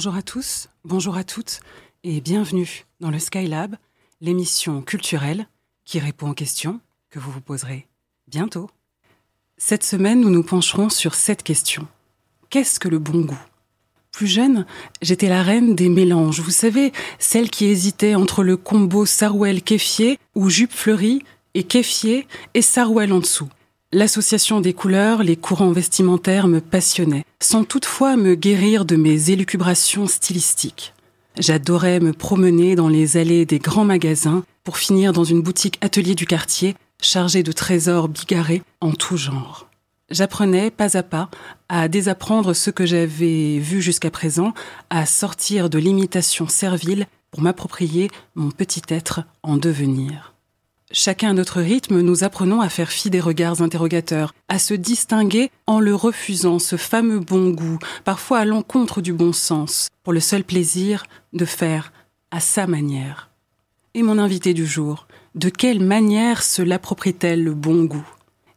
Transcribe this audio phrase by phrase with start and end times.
[0.00, 1.60] Bonjour à tous, bonjour à toutes
[2.04, 3.76] et bienvenue dans le Skylab,
[4.22, 5.46] l'émission culturelle
[5.84, 7.86] qui répond aux questions que vous vous poserez
[8.26, 8.70] bientôt.
[9.58, 11.86] Cette semaine, nous nous pencherons sur cette question.
[12.48, 13.42] Qu'est-ce que le bon goût?
[14.10, 14.64] Plus jeune,
[15.02, 20.48] j'étais la reine des mélanges, vous savez, celle qui hésitait entre le combo sarouel-kéfier ou
[20.48, 21.22] jupe fleurie
[21.52, 23.50] et kéfier et sarouel en dessous.
[23.92, 30.06] L'association des couleurs, les courants vestimentaires me passionnaient, sans toutefois me guérir de mes élucubrations
[30.06, 30.94] stylistiques.
[31.36, 36.14] J'adorais me promener dans les allées des grands magasins pour finir dans une boutique atelier
[36.14, 39.66] du quartier chargée de trésors bigarrés en tout genre.
[40.08, 41.28] J'apprenais pas à pas
[41.68, 44.54] à désapprendre ce que j'avais vu jusqu'à présent,
[44.90, 50.29] à sortir de l'imitation servile pour m'approprier mon petit être en devenir.
[50.92, 55.52] Chacun à notre rythme, nous apprenons à faire fi des regards interrogateurs, à se distinguer
[55.68, 60.18] en le refusant ce fameux bon goût, parfois à l'encontre du bon sens, pour le
[60.18, 61.92] seul plaisir de faire
[62.32, 63.30] à sa manière.
[63.94, 68.08] Et mon invité du jour, de quelle manière se l'approprie-t-elle le bon goût?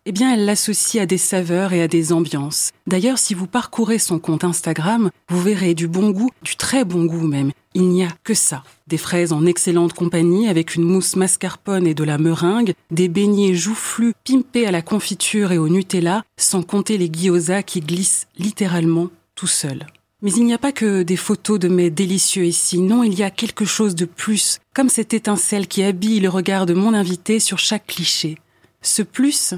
[0.06, 2.72] Eh bien, elle l'associe à des saveurs et à des ambiances.
[2.88, 7.06] D'ailleurs, si vous parcourez son compte Instagram, vous verrez du bon goût, du très bon
[7.06, 7.52] goût même.
[7.74, 8.64] Il n'y a que ça.
[8.88, 13.56] Des fraises en excellente compagnie avec une mousse mascarpone et de la meringue, des beignets
[13.56, 19.10] joufflus pimpés à la confiture et au Nutella, sans compter les gyozas qui glissent littéralement
[19.36, 19.88] tout seuls.
[20.22, 23.24] Mais il n'y a pas que des photos de mets délicieux ici, non, il y
[23.24, 27.40] a quelque chose de plus, comme cette étincelle qui habille le regard de mon invité
[27.40, 28.38] sur chaque cliché.
[28.82, 29.54] Ce plus,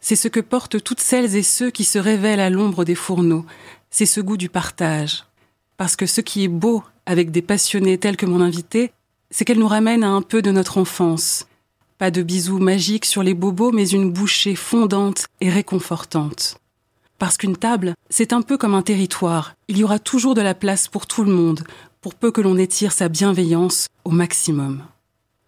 [0.00, 3.44] c'est ce que portent toutes celles et ceux qui se révèlent à l'ombre des fourneaux.
[3.90, 5.24] C'est ce goût du partage.
[5.76, 8.92] Parce que ce qui est beau avec des passionnés tels que mon invité,
[9.30, 11.46] c'est qu'elle nous ramène à un peu de notre enfance.
[11.98, 16.58] Pas de bisous magiques sur les bobos, mais une bouchée fondante et réconfortante.
[17.18, 19.54] Parce qu'une table, c'est un peu comme un territoire.
[19.68, 21.64] Il y aura toujours de la place pour tout le monde,
[22.00, 24.82] pour peu que l'on étire sa bienveillance au maximum.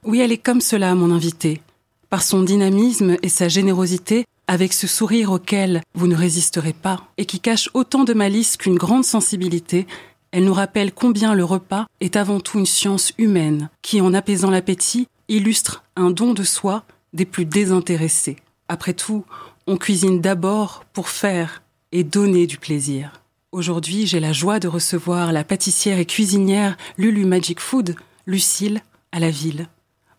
[0.04, 1.62] Oui, elle est comme cela, mon invité.
[2.10, 7.24] Par son dynamisme et sa générosité, avec ce sourire auquel vous ne résisterez pas, et
[7.24, 9.86] qui cache autant de malice qu'une grande sensibilité,
[10.30, 14.50] elle nous rappelle combien le repas est avant tout une science humaine, qui, en apaisant
[14.50, 18.36] l'appétit, illustre un don de soi des plus désintéressés.
[18.68, 19.24] Après tout,
[19.66, 23.22] on cuisine d'abord pour faire et donner du plaisir.
[23.52, 27.96] Aujourd'hui, j'ai la joie de recevoir la pâtissière et cuisinière Lulu Magic Food,
[28.26, 28.82] Lucille,
[29.12, 29.68] à la ville.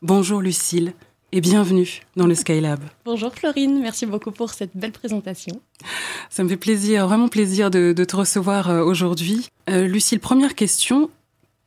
[0.01, 0.95] Bonjour Lucille,
[1.33, 2.79] et bienvenue dans le Skylab.
[3.05, 5.59] Bonjour Florine, merci beaucoup pour cette belle présentation.
[6.29, 9.49] Ça me fait plaisir, vraiment plaisir de, te recevoir euh, aujourd'hui.
[9.67, 11.09] Euh, Lucille, première question,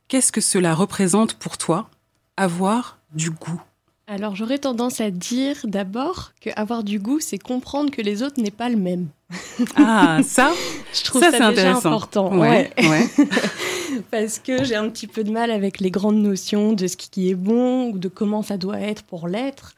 [0.07, 1.89] qu'est-ce que cela représente pour toi,
[2.37, 3.61] avoir du goût?
[4.07, 8.41] Alors j'aurais tendance à dire d'abord que avoir du goût, c'est comprendre que les autres
[8.41, 9.07] n'est pas le même.
[9.75, 10.53] Ah, ça?
[10.93, 12.35] Je trouve ça, ça déjà important.
[12.37, 13.07] Ouais, ouais.
[14.11, 17.29] Parce que j'ai un petit peu de mal avec les grandes notions de ce qui
[17.29, 19.75] est bon ou de comment ça doit être pour l'être.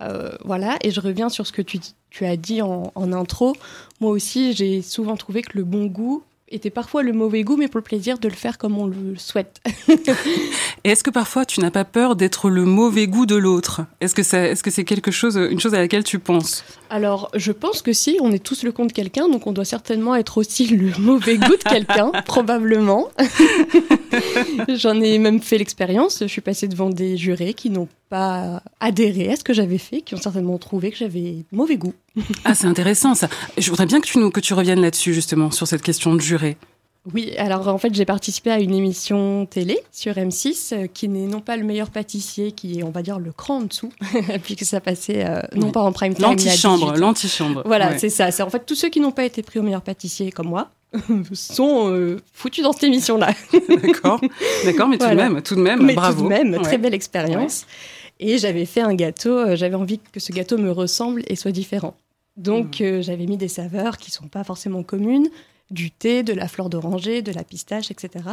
[0.00, 1.78] Euh, voilà, et je reviens sur ce que tu,
[2.10, 3.54] tu as dit en, en intro.
[4.00, 7.68] Moi aussi, j'ai souvent trouvé que le bon goût, était parfois le mauvais goût, mais
[7.68, 9.60] pour le plaisir de le faire comme on le souhaite.
[10.84, 13.82] Et est-ce que parfois tu n'as pas peur d'être le mauvais goût de l'autre?
[14.00, 16.64] Est-ce que c'est est -ce c'est quelque chose, une chose à laquelle tu penses?
[16.88, 19.64] Alors, je pense que si, on est tous le compte de quelqu'un, donc on doit
[19.64, 23.08] certainement être aussi le mauvais goût de quelqu'un, probablement.
[24.68, 26.18] J'en ai même fait l'expérience.
[26.20, 30.00] Je suis passée devant des jurés qui n'ont pas adhéré à ce que j'avais fait,
[30.00, 31.94] qui ont certainement trouvé que j'avais mauvais goût.
[32.44, 33.28] ah, c'est intéressant ça.
[33.58, 36.20] Je voudrais bien que tu, nous, que tu reviennes là-dessus, justement, sur cette question de
[36.20, 36.56] juré.
[37.14, 41.28] Oui, alors en fait, j'ai participé à une émission télé sur M6 euh, qui n'est
[41.28, 43.92] non pas le meilleur pâtissier, qui est, on va dire, le cran en dessous,
[44.42, 46.24] puisque ça passait euh, non pas en prime time.
[46.24, 47.62] L'antichambre, l'antichambre.
[47.64, 48.32] Voilà, c'est ça.
[48.32, 50.70] C'est en fait tous ceux qui n'ont pas été pris au meilleur pâtissier comme moi,
[51.32, 53.32] sont euh, foutus dans cette émission-là.
[53.82, 54.20] D'accord,
[54.64, 56.22] d'accord, mais tout de même, tout de même, mais bravo.
[56.22, 57.66] Tout de même, très belle expérience.
[58.18, 61.52] Et j'avais fait un gâteau, euh, j'avais envie que ce gâteau me ressemble et soit
[61.52, 61.94] différent.
[62.36, 62.84] Donc mm.
[62.84, 65.28] euh, j'avais mis des saveurs qui sont pas forcément communes,
[65.70, 68.24] du thé, de la fleur d'oranger, de la pistache, etc.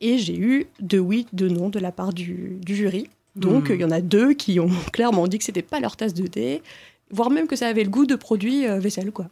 [0.00, 3.08] Et j'ai eu deux oui, deux non de la part du, jury.
[3.36, 3.74] Donc mm.
[3.74, 6.26] il y en a deux qui ont clairement dit que c'était pas leur tasse de
[6.26, 6.62] thé
[7.10, 9.26] voire même que ça avait le goût de produit euh, vaisselle quoi.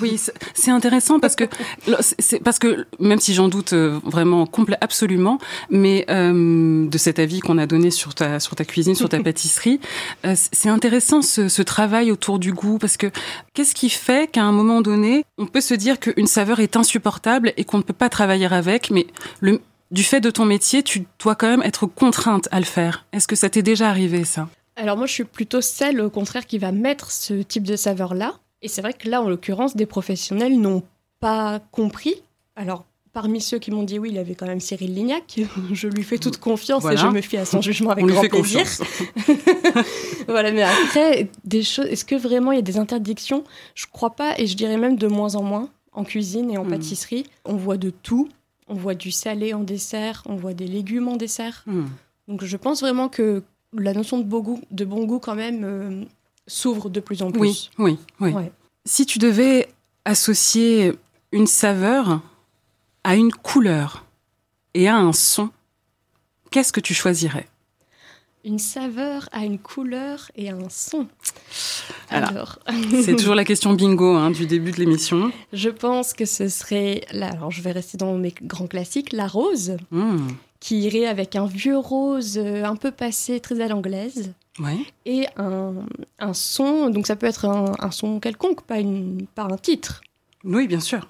[0.00, 0.20] Oui,
[0.54, 1.44] c'est intéressant parce que
[2.00, 5.38] c'est parce que même si j'en doute euh, vraiment complet absolument,
[5.70, 9.20] mais euh, de cet avis qu'on a donné sur ta sur ta cuisine, sur ta
[9.22, 9.80] pâtisserie,
[10.34, 13.06] c'est intéressant ce, ce, travail autour du goût parce que
[13.54, 17.52] qu'est-ce qui fait qu'à un moment donné, on peut se dire qu'une saveur est insupportable
[17.56, 19.06] et qu'on ne peut pas travailler avec, mais
[19.40, 19.60] le
[19.92, 23.04] du fait de ton métier, tu dois quand même être contrainte à le faire.
[23.12, 24.48] Est-ce que ça t'est déjà arrivé ça?
[24.76, 28.38] Alors moi, je suis plutôt celle, au contraire, qui va mettre ce type de saveur-là.
[28.62, 30.82] Et c'est vrai que là, en l'occurrence, des professionnels n'ont
[31.20, 32.22] pas compris.
[32.56, 35.40] Alors, parmi ceux qui m'ont dit oui, il avait quand même Cyril Lignac.
[35.72, 38.64] je lui fais toute confiance et je me fie à son jugement avec grand plaisir.
[40.28, 41.86] voilà, mais après, des choses.
[41.86, 43.44] Est-ce que vraiment il y a des interdictions?
[43.74, 46.64] Je crois pas, et je dirais même de moins en moins en cuisine et en
[46.64, 46.70] hmm.
[46.70, 47.26] pâtisserie.
[47.44, 48.28] On voit de tout.
[48.68, 51.62] On voit du salé en dessert, on voit des légumes en dessert.
[51.66, 51.86] Hmm.
[52.28, 53.42] Donc je pense vraiment que
[53.72, 56.04] la notion de bon goût, de bon goût quand même, euh,
[56.46, 57.70] s'ouvre de plus en plus.
[57.78, 58.44] Oui, oui, oui.
[58.84, 59.68] Si tu devais
[60.04, 60.92] associer
[61.30, 62.20] une saveur
[63.04, 64.04] à une couleur
[64.74, 65.50] et à un son,
[66.50, 67.48] qu'est-ce que tu choisirais?
[68.44, 71.06] Une saveur à une couleur et à un son.
[72.10, 72.58] Alors,
[73.04, 75.30] c'est toujours la question bingo hein, du début de l'émission.
[75.52, 79.28] Je pense que ce serait, là, alors je vais rester dans mes grands classiques, la
[79.28, 80.26] rose, hmm.
[80.62, 84.32] Qui irait avec un vieux rose euh, un peu passé, très à l'anglaise.
[84.60, 84.78] Ouais.
[85.04, 85.72] Et un,
[86.20, 90.02] un, son, donc ça peut être un, un son quelconque, pas, une, pas un titre.
[90.44, 91.08] Oui, bien sûr.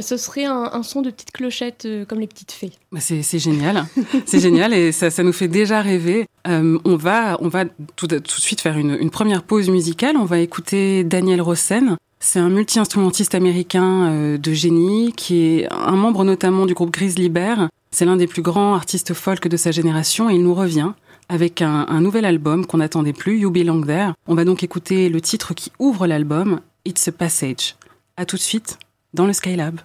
[0.00, 2.72] Ce serait un, son de petites clochettes euh, comme les petites fées.
[2.90, 3.84] Bah, c'est génial,
[4.26, 6.26] c'est génial et ça, ça, nous fait déjà rêver.
[6.48, 7.66] Euh, on va, on va
[7.96, 10.16] tout, tout de suite faire une, une, première pause musicale.
[10.16, 11.96] On va écouter Daniel Rossen.
[12.26, 17.28] C'est un multi-instrumentiste américain euh, de génie qui est un membre notamment du groupe Grizzly
[17.28, 17.68] Bear.
[17.90, 20.92] C'est l'un des plus grands artistes folk de sa génération et il nous revient
[21.28, 24.12] avec un, un nouvel album qu'on n'attendait plus, You Belong There.
[24.26, 27.76] On va donc écouter le titre qui ouvre l'album, It's a Passage.
[28.16, 28.78] À tout de suite
[29.12, 29.80] dans le Skylab.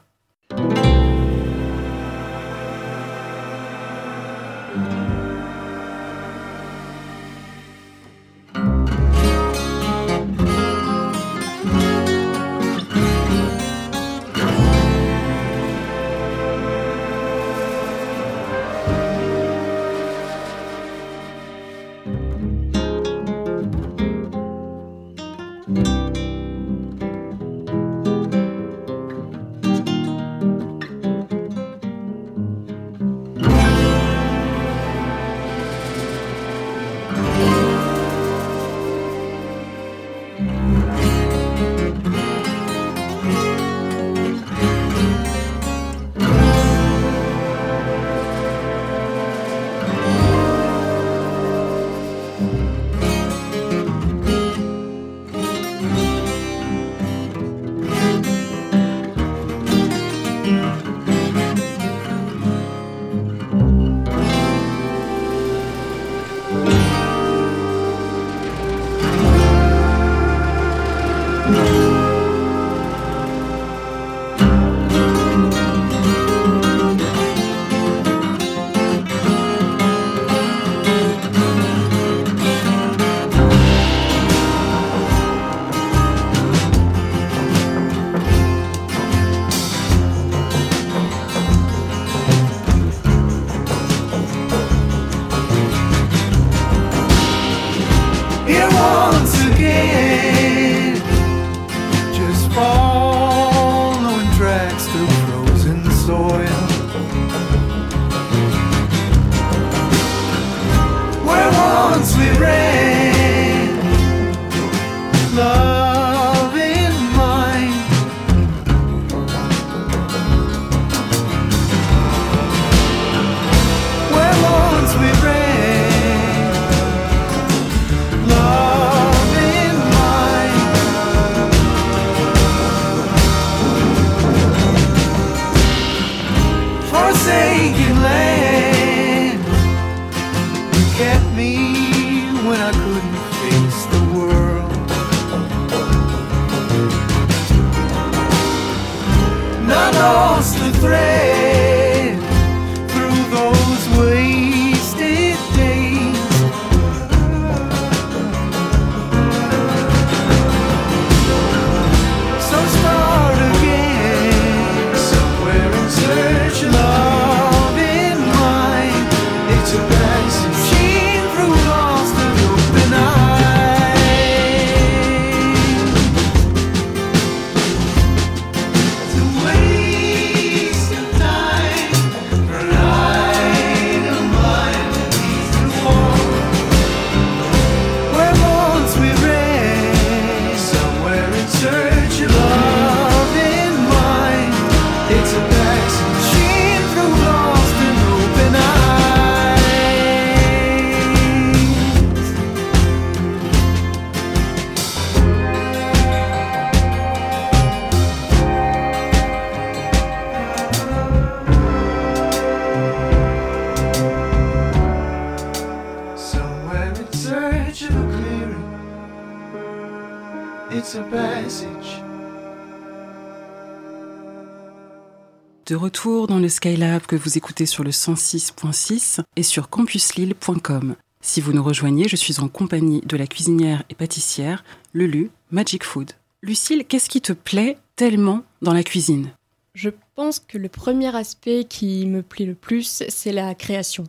[226.60, 230.98] Skylab que vous écoutez sur le 106.6 et sur campuslille.com.
[231.22, 235.86] Si vous nous rejoignez, je suis en compagnie de la cuisinière et pâtissière Lulu Magic
[235.86, 236.12] Food.
[236.42, 239.32] Lucille, qu'est-ce qui te plaît tellement dans la cuisine?
[239.74, 244.04] Je pense que le premier aspect qui me plaît le plus, c'est la création.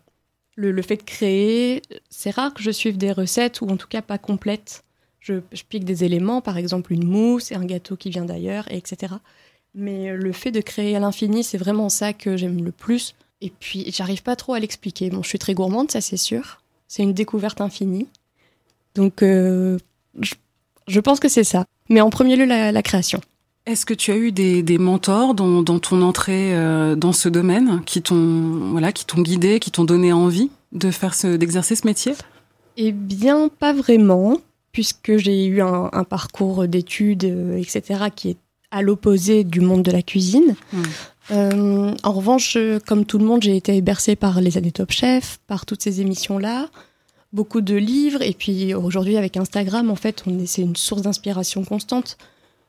[0.56, 4.02] Le, fait de créer, c'est rare que je suive des recettes ou en tout cas
[4.02, 4.82] pas complètes.
[5.20, 8.66] Je, je pique des éléments, par exemple une mousse et un gâteau qui vient d'ailleurs,
[8.72, 9.14] etc.
[9.74, 13.14] Mais le fait de créer à l'infini, c'est vraiment ça que j'aime le plus.
[13.40, 15.10] Et puis, j'arrive pas trop à l'expliquer.
[15.10, 16.60] Bon, je suis très gourmande, ça c'est sûr.
[16.88, 18.08] C'est une découverte infinie.
[18.94, 19.78] Donc, euh,
[20.86, 21.64] je, pense que c'est ça.
[21.88, 23.20] Mais en premier lieu, la, création.
[23.66, 28.02] Est-ce que tu as eu des, mentors dans, ton entrée euh, dans ce domaine qui
[28.02, 32.14] t'ont voilà, qui t'ont guidé, qui t'ont donné envie de faire ce, d'exercer ce métier?
[32.76, 34.38] Eh bien, pas vraiment,
[34.72, 38.36] puisque j'ai eu un, parcours d'études, euh, etc., qui est
[38.70, 40.54] à l'opposé du monde de la cuisine.
[40.72, 40.82] Hmm.
[41.32, 45.38] Euh, en revanche, comme tout le monde, j'ai été bercée par les années Top Chef,
[45.46, 46.68] par toutes ces émissions-là,
[47.32, 51.64] beaucoup de livres, et puis aujourd'hui avec Instagram, en fait, on c'est une source d'inspiration
[51.64, 52.16] constante.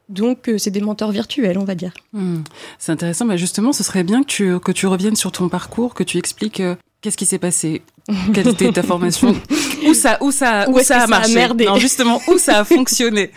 [0.10, 1.94] Donc, euh, c'est des mentors virtuels, on va dire.
[2.14, 2.42] Hmm.
[2.78, 3.26] C'est intéressant.
[3.26, 6.18] Mais justement, ce serait bien que tu, que tu reviennes sur ton parcours, que tu
[6.18, 7.82] expliques euh, qu'est-ce qui s'est passé,
[8.34, 9.36] quelle était ta formation,
[9.88, 11.48] où ça, où ça, où, ça a marché?
[11.66, 13.32] non, justement, où ça a fonctionné?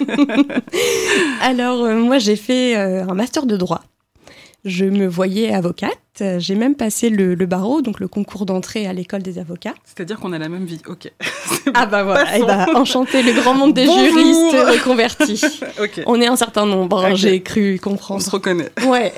[1.40, 3.82] Alors, moi, j'ai fait un master de droit.
[4.64, 5.98] Je me voyais avocate.
[6.38, 9.74] J'ai même passé le, barreau, donc le concours d'entrée à l'école des avocats.
[9.84, 11.12] C'est-à-dire qu'on a la même vie, ok.
[11.74, 15.42] ah bah voilà, et eh bah, enchanté le grand monde des juristes reconvertis.
[16.06, 18.20] On est un certain nombre, hein, j'ai cru comprendre.
[18.20, 18.70] On se reconnaît.
[18.86, 19.12] Ouais.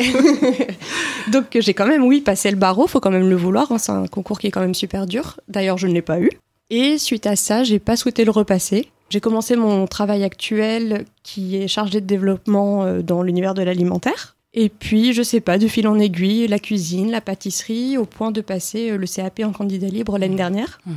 [1.30, 3.70] donc j'ai quand même, oui, passé le barreau, faut quand même le vouloir.
[3.70, 5.38] Hein, c'est un concours qui est quand même super dur.
[5.48, 6.30] D'ailleurs, je ne l'ai pas eu.
[6.70, 8.88] Et suite à ça, j'ai pas souhaité le repasser.
[9.10, 14.35] J'ai commencé mon travail actuel qui est chargé de développement euh, dans l'univers de l'alimentaire.
[14.58, 18.32] Et puis, je sais pas, de fil en aiguille, la cuisine, la pâtisserie, au point
[18.32, 20.80] de passer euh, le CAP en candidat libre l'année dernière.
[20.86, 20.92] Mmh.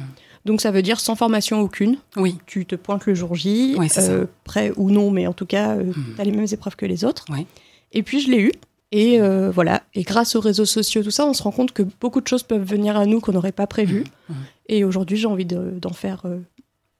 [0.46, 1.98] Donc ça veut dire sans formation aucune.
[2.16, 2.38] Oui.
[2.46, 5.84] Tu te pointes le jour J, euh, prêt ou non, mais en tout cas, euh,
[5.84, 5.94] mmh.
[6.16, 7.26] tu as les mêmes épreuves que les autres.
[7.30, 7.46] Oui.
[7.92, 8.52] Et puis je l'ai eu.
[8.92, 9.20] Et
[9.54, 9.84] voilà.
[9.94, 12.42] Et grâce aux réseaux sociaux, tout ça, on se rend compte que beaucoup de choses
[12.42, 14.04] peuvent venir à nous qu'on n'aurait pas prévues.
[14.30, 14.34] Mmh.
[14.68, 16.24] Et aujourd'hui, j'ai envie d'en faire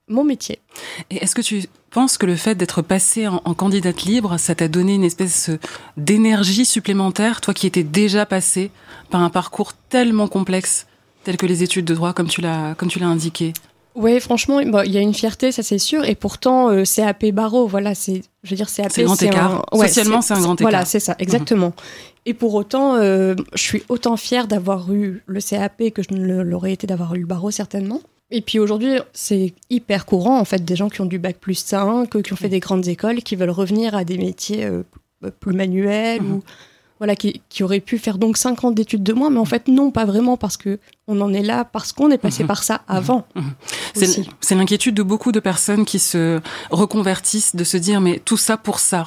[0.06, 0.60] mon métier.
[1.10, 4.68] Et est-ce que tu penses que le fait d'être passé en, candidate libre, ça t'a
[4.68, 5.50] donné une espèce
[5.96, 8.70] d'énergie supplémentaire, toi qui étais déjà passé
[9.10, 10.86] par un parcours tellement complexe,
[11.24, 13.52] tel que les études de droit, comme tu l'as, comme tu l'as indiqué?
[13.96, 16.04] Oui, franchement, il y a une fierté, ça c'est sûr.
[16.04, 19.66] Et pourtant, euh, CAP barreau, voilà, c'est, je veux dire, CAP, c'est grand écart.
[19.72, 20.70] Socialement, c'est un grand écart.
[20.70, 21.72] Voilà, c'est ça, exactement.
[22.24, 26.42] Et pour autant, euh, je suis autant fière d'avoir eu le CAP que je ne
[26.42, 28.00] l'aurais été d'avoir eu le barreau certainement.
[28.30, 31.54] Et puis aujourd'hui, c'est hyper courant, en fait, des gens qui ont du bac plus
[31.54, 34.82] 5, qui ont fait des grandes écoles, qui veulent revenir à des métiers euh,
[35.40, 36.34] plus manuels mhm.
[36.34, 36.42] ou
[36.98, 39.68] voilà, qui, qui, auraient pu faire donc 5 ans d'études de moins, mais en fait,
[39.68, 42.48] non, pas vraiment, parce que on en est là, parce qu'on est passé mhm.
[42.48, 42.96] par ça mhm.
[42.96, 43.26] avant.
[43.94, 48.56] C'est l'inquiétude de beaucoup de personnes qui se reconvertissent, de se dire, mais tout ça
[48.56, 49.06] pour ça.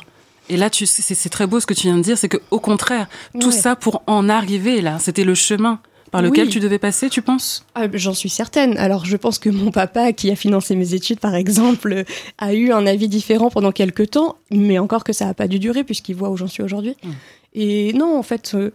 [0.50, 3.08] Et là, c'est très beau ce que tu viens de dire, c'est que au contraire,
[3.40, 5.80] tout ça pour en arriver là, c'était le chemin
[6.14, 7.66] par lequel tu devais passer, tu penses?
[7.74, 8.78] Ah, J'en suis certaine.
[8.78, 12.04] Alors, je pense que mon papa, qui a financé mes études, par exemple,
[12.38, 15.58] a eu un avis différent pendant quelques temps, mais encore que ça n'a pas dû
[15.58, 16.96] durer, puisqu'il voit où j'en suis aujourd'hui.
[17.04, 17.12] Hmm.
[17.56, 18.72] Et non, en fait, euh,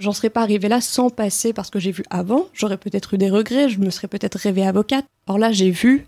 [0.00, 2.46] j'en serais pas arrivée là sans passer parce que j'ai vu avant.
[2.52, 5.06] J'aurais peut-être eu des regrets, je me serais peut-être rêvée avocate.
[5.26, 6.06] Or là, j'ai vu,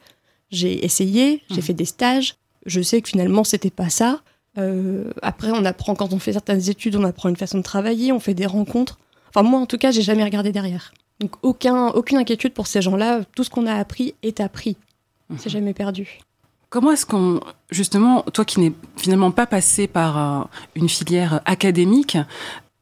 [0.51, 1.63] j'ai essayé, j'ai hmm.
[1.63, 2.35] fait des stages.
[2.67, 4.21] Je sais que finalement, c'était pas ça.
[4.59, 8.13] Euh, après, on apprend, quand on fait certaines études, on apprend une façon de travailler,
[8.13, 8.99] on fait des rencontres.
[9.35, 10.93] Enfin, moi, en tout cas, j'ai jamais regardé derrière.
[11.21, 13.23] Donc, aucun, aucune inquiétude pour ces gens-là.
[13.35, 14.77] Tout ce qu'on a appris est appris.
[15.39, 15.53] C'est mhm.
[15.53, 16.21] jamais perdu.
[16.69, 22.19] Comment est-ce qu'on, justement, toi qui n'es finalement pas passé par euh, une filière académique,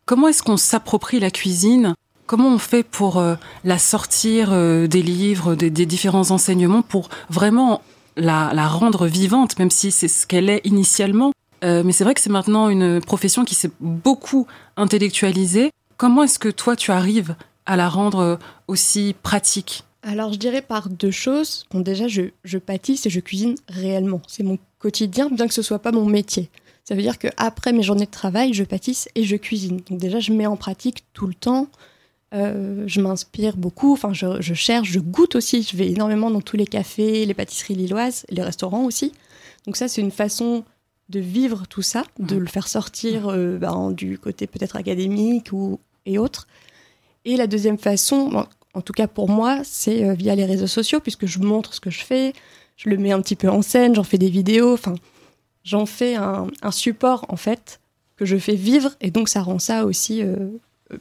[0.06, 1.94] comment est-ce qu'on s'approprie la cuisine?
[2.26, 7.82] Comment on fait pour euh, la sortir euh, des livres, des, différents enseignements, pour vraiment
[8.16, 11.32] la, la rendre vivante, même si c'est ce qu'elle est initialement?
[11.64, 15.70] Mais c'est vrai que c'est maintenant une profession qui s'est beaucoup intellectualisée.
[16.02, 19.84] Comment est-ce que toi, tu arrives à la rendre euh, aussi pratique?
[20.02, 21.64] Alors je dirais par deux choses.
[21.70, 24.20] Bon déjà je, je pâtisse et je cuisine réellement.
[24.26, 26.50] C'est mon quotidien bien que ce soit pas mon métier.
[26.82, 29.80] Ça veut dire que après mes journées de travail, je pâtisse et je cuisine.
[29.88, 31.68] Donc déjà je mets en pratique tout le temps.
[32.34, 33.92] Euh, je m'inspire beaucoup.
[33.92, 35.62] Enfin je, je, cherche, je goûte aussi.
[35.62, 39.12] Je vais énormément dans tous les cafés, les pâtisseries lilloises, les restaurants aussi.
[39.66, 40.64] Donc ça c'est une façon
[41.10, 45.78] de vivre tout ça, de le faire sortir euh, ben, du côté peut-être académique ou
[46.06, 46.46] et autres.
[47.24, 51.00] Et la deuxième façon, en tout cas pour moi, c'est euh, via les réseaux sociaux,
[51.00, 52.32] puisque je montre ce que je fais,
[52.76, 54.94] je le mets un petit peu en scène, j'en fais des vidéos, enfin,
[55.64, 57.80] j'en fais un, support en fait
[58.16, 60.36] que je fais vivre et donc ça rend ça aussi euh,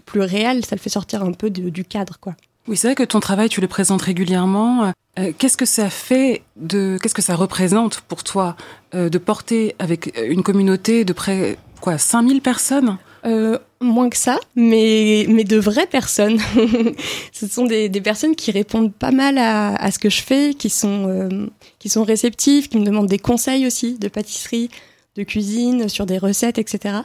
[0.06, 2.36] plus réel, ça le fait sortir un peu du cadre quoi.
[2.68, 4.94] Oui, c'est vrai que ton travail, tu le présentes régulièrement.
[5.20, 8.56] Euh, qu'est-ce que ça fait de, qu'est-ce que ça représente pour toi
[8.94, 12.98] euh, de porter avec une communauté de près quoi 5000 personnes?
[13.26, 16.40] Euh, moins que ça, mais, mais de vraies personnes.
[17.32, 20.54] ce sont des, des, personnes qui répondent pas mal à, à ce que je fais,
[20.54, 21.48] qui sont, euh,
[21.80, 24.70] qui sont réceptives, qui me demandent des conseils aussi de pâtisserie,
[25.16, 27.00] de cuisine, sur des recettes, etc.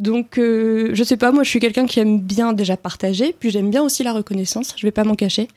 [0.00, 3.50] Donc, euh, je sais pas, moi je suis quelqu'un qui aime bien déjà partager, puis
[3.50, 5.48] j'aime bien aussi la reconnaissance, je vais pas m'en cacher.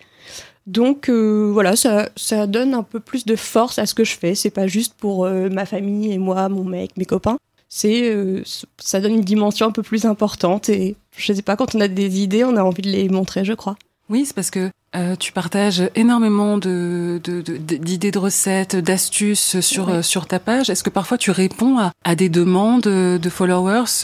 [0.68, 4.16] Donc euh, voilà, ça, ça donne un peu plus de force à ce que je
[4.16, 4.36] fais.
[4.36, 7.38] C'est pas juste pour ma famille et moi, mon mec, mes copains
[7.74, 8.44] c'est euh,
[8.78, 11.88] ça donne une dimension un peu plus importante et je sais pas quand on a
[11.88, 13.78] des idées on a envie de les montrer je crois.
[14.10, 20.02] Oui c'est parce que euh, tu partages énormément de, d'idées de, recettes d'astuces sur euh,
[20.02, 20.70] sur ta page.
[20.70, 24.04] Est-ce que parfois tu réponds à, des demandes de followers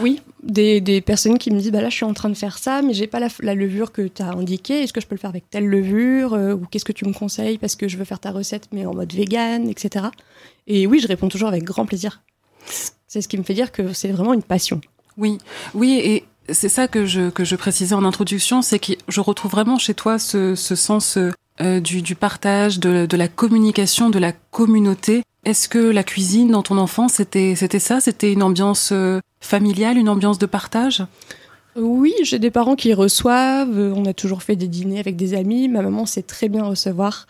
[0.00, 2.58] oui des, des, personnes qui me disent bah là je suis en train de faire
[2.58, 4.82] ça mais j'ai pas la, la, levure que tu as indiquée.
[4.82, 7.56] Est-ce que je peux le faire avec telle levure ou qu'est-ce que tu me conseilles
[7.56, 10.06] parce que je veux faire ta recette mais en mode vegan etc
[10.66, 12.20] et oui je réponds toujours avec grand plaisir
[13.06, 14.80] c'est ce qui me fait dire que c'est vraiment une passion.
[15.18, 15.38] Oui,
[15.74, 19.50] oui, et c'est ça que je, que je précisais en introduction, c'est que je retrouve
[19.50, 21.18] vraiment chez toi ce, ce sens
[21.60, 25.22] euh, du, du, partage, de, de, la communication, de la communauté.
[25.44, 28.00] Est-ce que la cuisine dans ton enfance, c'était, c'était ça?
[28.00, 31.04] C'était une ambiance euh, familiale, une ambiance de partage?
[31.76, 33.78] Oui, j'ai des parents qui reçoivent.
[33.94, 35.68] On a toujours fait des dîners avec des amis.
[35.68, 37.26] Ma maman sait très bien recevoir.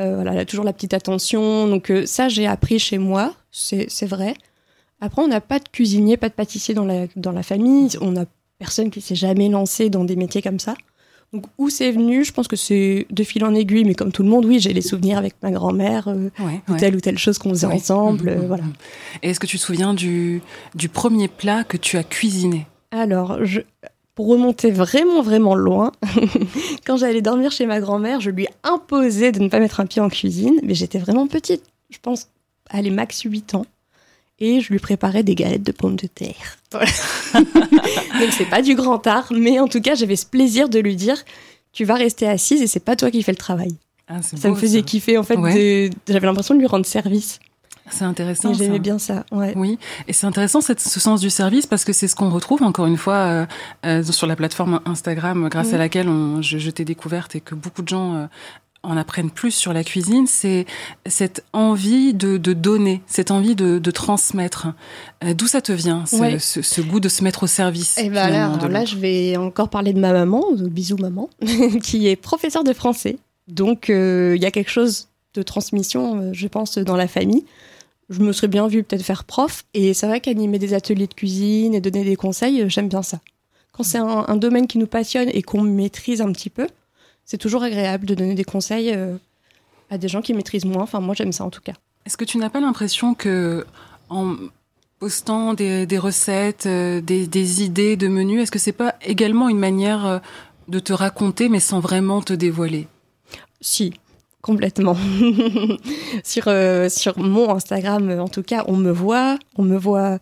[0.00, 1.68] Euh, voilà, elle a toujours la petite attention.
[1.68, 4.34] Donc ça, j'ai appris chez moi, c'est vrai.
[5.04, 7.90] Après, on n'a pas de cuisinier, pas de pâtissier dans la, dans la famille.
[8.00, 8.24] On n'a
[8.58, 10.74] personne qui s'est jamais lancé dans des métiers comme ça.
[11.34, 12.24] Donc, où c'est venu?
[12.24, 14.72] Je pense que c'est de fil en aiguille, mais comme tout le monde, oui, j'ai
[14.72, 16.30] les souvenirs avec ma grand-mère, euh,
[16.78, 18.30] telle ou telle chose qu'on faisait ensemble.
[18.30, 18.64] Euh, voilà.
[19.22, 20.40] Et est-ce que tu te souviens du,
[20.74, 22.66] du premier plat que tu as cuisiné?
[22.90, 23.60] Alors, je,
[24.14, 25.92] pour remonter vraiment, vraiment loin,
[26.86, 30.00] quand j'allais dormir chez ma grand-mère, je lui imposais de ne pas mettre un pied
[30.00, 31.64] en cuisine, mais j'étais vraiment petite.
[31.90, 32.28] Je pense,
[32.70, 33.66] allez, max 8 ans
[34.40, 36.58] et je lui préparais des galettes de pommes de terre.
[36.72, 40.96] Donc c'est pas du grand art, mais en tout cas j'avais ce plaisir de lui
[40.96, 41.22] dire
[41.72, 43.76] tu vas rester assise et c'est pas toi qui fais le travail.
[44.08, 45.34] Ah, ça me faisait kiffer en fait.
[46.08, 47.40] J'avais l'impression de lui rendre service.
[47.90, 48.54] C'est intéressant.
[48.54, 49.26] J'aimais bien ça.
[49.30, 49.52] Ouais.
[49.56, 52.86] Oui, et c'est intéressant ce sens du service parce que c'est ce qu'on retrouve encore
[52.86, 53.46] une fois euh,
[53.84, 57.54] euh, sur la plateforme Instagram, grâce à laquelle on, je, je t'ai découverte et que
[57.54, 58.26] beaucoup de gens euh,
[58.84, 60.66] en apprennent plus sur la cuisine, c'est
[61.06, 64.68] cette envie de, donner, cette envie de, transmettre.
[65.24, 68.28] Euh, d'où ça te vient, ce, goût de se mettre au service Et eh ben
[68.30, 71.28] là, là, je vais encore parler de ma maman, bisous maman,
[71.82, 73.16] qui est professeure de français.
[73.48, 77.44] Donc, euh, il y a quelque chose de transmission, euh, je pense, dans la famille.
[78.10, 79.64] Je me serais bien vue peut-être faire prof.
[79.74, 83.20] Et c'est vrai qu'animer des ateliers de cuisine et donner des conseils, j'aime bien ça.
[83.72, 86.68] Quand c'est un domaine qui nous passionne et qu'on maîtrise un petit peu,
[87.24, 89.16] c'est toujours agréable de donner des conseils euh,
[89.90, 90.82] à des gens qui maîtrisent moins.
[90.82, 91.74] Enfin, moi, j'aime ça en tout cas.
[92.06, 93.64] Est-ce que tu n'as pas l'impression que
[94.10, 94.36] en
[94.98, 100.06] postant des, recettes, euh, des, idées de menus, est-ce que c'est pas également une manière
[100.06, 100.18] euh,
[100.68, 102.88] de te raconter, mais sans vraiment te dévoiler?
[103.60, 103.94] Si,
[104.40, 104.96] complètement.
[106.24, 106.44] sur,
[106.90, 110.18] sur mon Instagram, en tout cas, on me voit, on me voit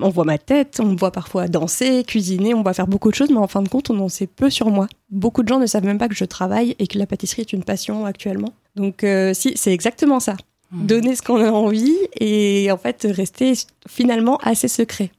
[0.00, 3.10] on voit ma tête, on me voit parfois danser, cuisiner, on me voit faire beaucoup
[3.10, 4.86] de choses, mais en fin de compte, on en sait peu sur moi.
[5.10, 7.52] Beaucoup de gens ne savent même pas que je travaille et que la pâtisserie est
[7.52, 8.52] une passion actuellement.
[8.76, 10.36] Donc euh, si, c'est exactement ça.
[10.70, 10.86] Mmh.
[10.86, 13.52] Donner ce qu'on a envie et en fait rester
[13.86, 15.10] finalement assez secret.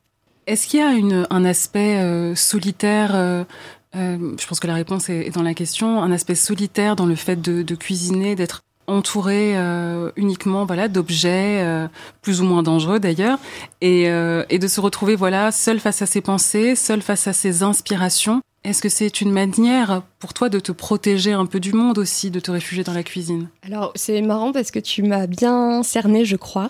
[0.48, 3.46] Est-ce qu'il y a un aspect euh, solitaire euh,
[3.94, 6.02] Je pense que la réponse est, dans la question.
[6.02, 11.88] Un aspect solitaire dans le fait de cuisiner, d'être entouré euh, uniquement voilà d'objets euh,
[12.22, 13.40] plus ou moins dangereux d'ailleurs.
[13.82, 17.34] Et, euh, et de se retrouver voilà seul face à ses pensées seul face à
[17.34, 18.42] ses inspirations.
[18.64, 22.32] Est-ce que c'est une manière pour toi de te protéger un peu du monde aussi
[22.32, 23.50] de te réfugier dans la cuisine?
[23.64, 26.70] Alors c'est marrant parce que tu m'as bien cerné je crois.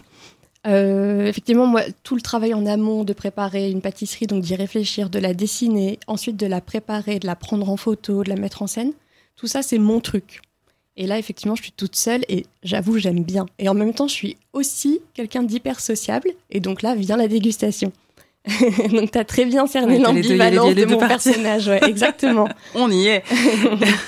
[0.66, 5.20] Effectivement, moi, tout le travail en amont de préparer une pâtisserie, donc d'y réfléchir, de
[5.20, 8.68] la dessiner, ensuite de la préparer, de la prendre en photo, de la mettre en
[8.68, 8.94] scène,
[9.36, 10.42] tout ça, c'est mon truc.
[10.96, 13.46] Et là, effectivement, je suis toute seule et j'avoue, j'aime bien.
[13.58, 16.30] Et en même temps, je suis aussi quelqu'un d'hyper sociable.
[16.52, 17.92] Et donc là vient la dégustation.
[18.92, 21.70] donc tu as très bien cerné l'ambivalence de mon personnage.
[21.70, 22.48] exactement.
[22.76, 23.24] On y est.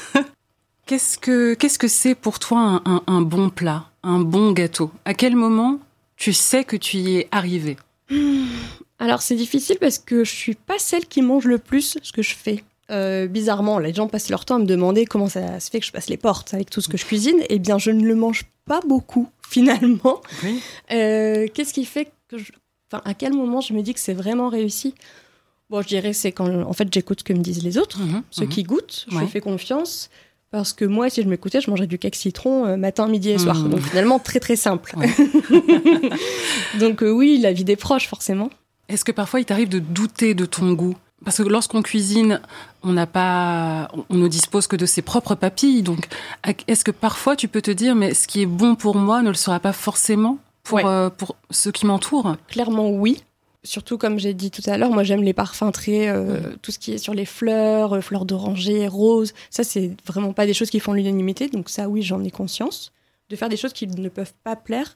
[0.86, 4.91] qu'est-ce que qu'est-ce que c'est pour toi un, un, bon plat, un bon gâteau?
[5.06, 5.80] À quel moment
[6.17, 7.78] tu sais que tu y es arrivé
[9.00, 12.21] Alors c'est difficile parce que je suis pas celle qui mange le plus ce que
[12.21, 12.63] je fais.
[12.91, 15.86] Euh, bizarrement, les gens passent leur temps à me demander comment ça se fait que
[15.86, 17.38] je passe les portes avec tout ce que je cuisine.
[17.50, 20.21] Eh bien, je ne le mange pas beaucoup, finalement.
[20.91, 22.52] Euh, qu'est-ce qui fait que je...
[22.91, 24.93] Enfin, à quel moment je me dis que c'est vraiment réussi?
[25.71, 28.21] Bon, je dirais c'est quand, en fait, j'écoute ce que me disent les autres, mhm,
[28.30, 28.50] ceux mhm.
[28.50, 30.12] qui goûtent, je fais confiance.
[30.52, 33.39] Parce que moi, si je m'écoutais, je mangerais du cake citron euh, matin, midi et
[33.39, 33.58] soir.
[33.58, 33.71] Mhm.
[33.71, 34.95] Donc finalement, très très simple.
[36.80, 38.52] Donc oui, la vie des proches, forcément.
[38.88, 40.95] Est-ce que parfois il t'arrive de douter de ton goût?
[41.26, 42.40] Parce que lorsqu'on cuisine,
[42.84, 45.82] on n'a pas, on ne dispose que de ses propres papilles.
[45.82, 46.08] Donc,
[46.68, 49.30] est-ce que parfois tu peux te dire, mais ce qui est bon pour moi ne
[49.30, 52.38] le sera pas forcément pour, euh, pour ceux qui m'entourent?
[52.48, 53.24] Clairement, oui.
[53.64, 56.08] Surtout, comme j'ai dit tout à l'heure, moi j'aime les parfums très.
[56.08, 59.34] Euh, tout ce qui est sur les fleurs, euh, fleurs d'oranger, roses.
[59.50, 61.50] Ça, c'est vraiment pas des choses qui font l'unanimité.
[61.50, 62.92] Donc, ça, oui, j'en ai conscience.
[63.30, 64.96] De faire des choses qui ne peuvent pas plaire,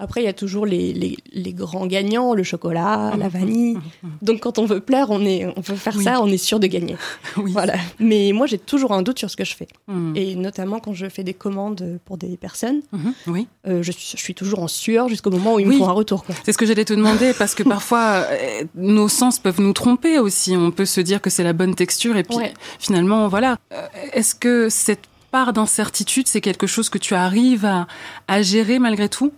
[0.00, 3.78] après, il y a toujours les, les, grands gagnants, le chocolat, la vanille.
[4.22, 6.66] Donc, quand on veut plaire, on, est, on veut faire ça, on est sûr de
[6.66, 6.96] gagner.
[7.36, 7.74] Voilà.
[7.98, 9.68] Mais moi, j'ai toujours un doute sur ce que je fais.
[9.88, 10.12] Hmm.
[10.14, 13.14] Et notamment quand je fais des commandes pour des personnes, mhm.
[13.26, 13.46] oui.
[13.66, 15.92] Euh, je, suis, je, suis toujours en sueur jusqu'au moment où ils me font un
[15.92, 16.24] retour.
[16.44, 20.18] C'est ce que j'allais te demander, parce que parfois, euh, nos sens peuvent nous tromper
[20.18, 20.56] aussi.
[20.56, 22.36] On peut se dire que c'est la bonne texture, et puis
[22.78, 23.58] finalement, voilà.
[23.72, 27.86] Euh, est-ce que cette part d'incertitude, c'est quelque chose que tu arrives à,
[28.28, 29.32] à gérer malgré tout?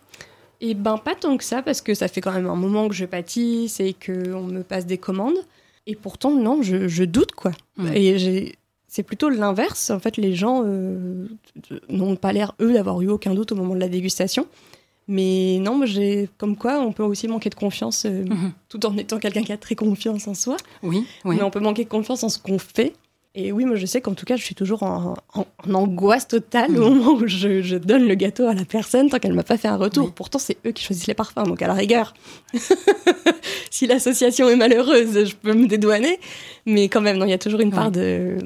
[0.61, 2.95] Et ben pas tant que ça, parce que ça fait quand même un moment que
[2.95, 5.39] je pâtisse et qu'on me passe des commandes.
[5.87, 7.53] Et pourtant, non, je, doute, quoi.
[7.95, 8.55] Et
[8.87, 9.91] c'est plutôt l'inverse.
[9.91, 11.27] En fait, les gens euh,
[11.89, 14.47] n'ont pas l'air, eux, d'avoir eu aucun doute au moment de la dégustation.
[15.09, 18.53] Mais non, j'ai comme quoi on peut aussi manquer de confiance euh, mhm.
[18.69, 20.57] tout en étant quelqu'un qui a très confiance en soi.
[20.85, 21.37] Oui, oui.
[21.37, 22.93] Mais on peut manquer de confiance en ce qu'on fait
[23.35, 25.15] et oui, moi je sais qu'en tout cas, je suis toujours en,
[25.73, 26.95] angoisse totale au mm.
[26.95, 29.77] moment où je, donne le gâteau à la personne tant qu'elle m'a pas fait un
[29.77, 30.13] retour.
[30.13, 32.15] Pourtant, c'est eux qui choisissent les parfums, donc à la rigueur,
[33.71, 36.19] si l'association est malheureuse, je peux me dédouaner.
[36.67, 38.39] Mais quand même, il y a toujours une part de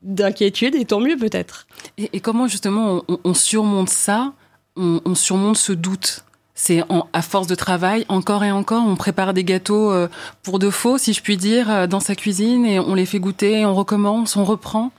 [0.00, 1.66] d'inquiétude et tant mieux peut-être.
[1.98, 4.32] Et, comment justement on, surmonte ça?
[4.76, 6.24] On surmonte ce doute?
[6.60, 10.08] C'est à force de travail, encore et encore, on prépare des gâteaux euh,
[10.42, 13.20] pour de faux, si je puis dire, euh, dans sa cuisine et on les fait
[13.20, 14.90] goûter, on recommence, on reprend.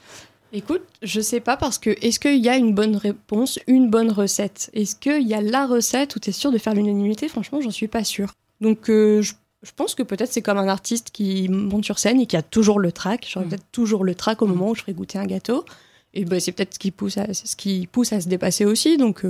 [0.53, 4.09] Écoute, je sais pas parce que est-ce qu'il y a une bonne réponse, une bonne
[4.09, 4.71] recette?
[4.73, 7.27] Est-ce qu'il y a la recette où tu es sûr de faire l'unanimité?
[7.27, 8.31] Franchement, j'en suis pas sûre.
[8.61, 9.33] Donc euh, je,
[9.75, 12.79] pense que peut-être c'est comme un artiste qui monte sur scène et qui a toujours
[12.79, 13.27] le trac.
[13.29, 13.49] J'aurais mm.
[13.49, 14.49] peut-être toujours le trac au mm.
[14.49, 15.65] moment où je ferai goûter un gâteau.
[16.13, 18.95] Et ben, c'est peut-être ce qui pousse à, ce qui pousse à se dépasser aussi.
[18.95, 19.25] Donc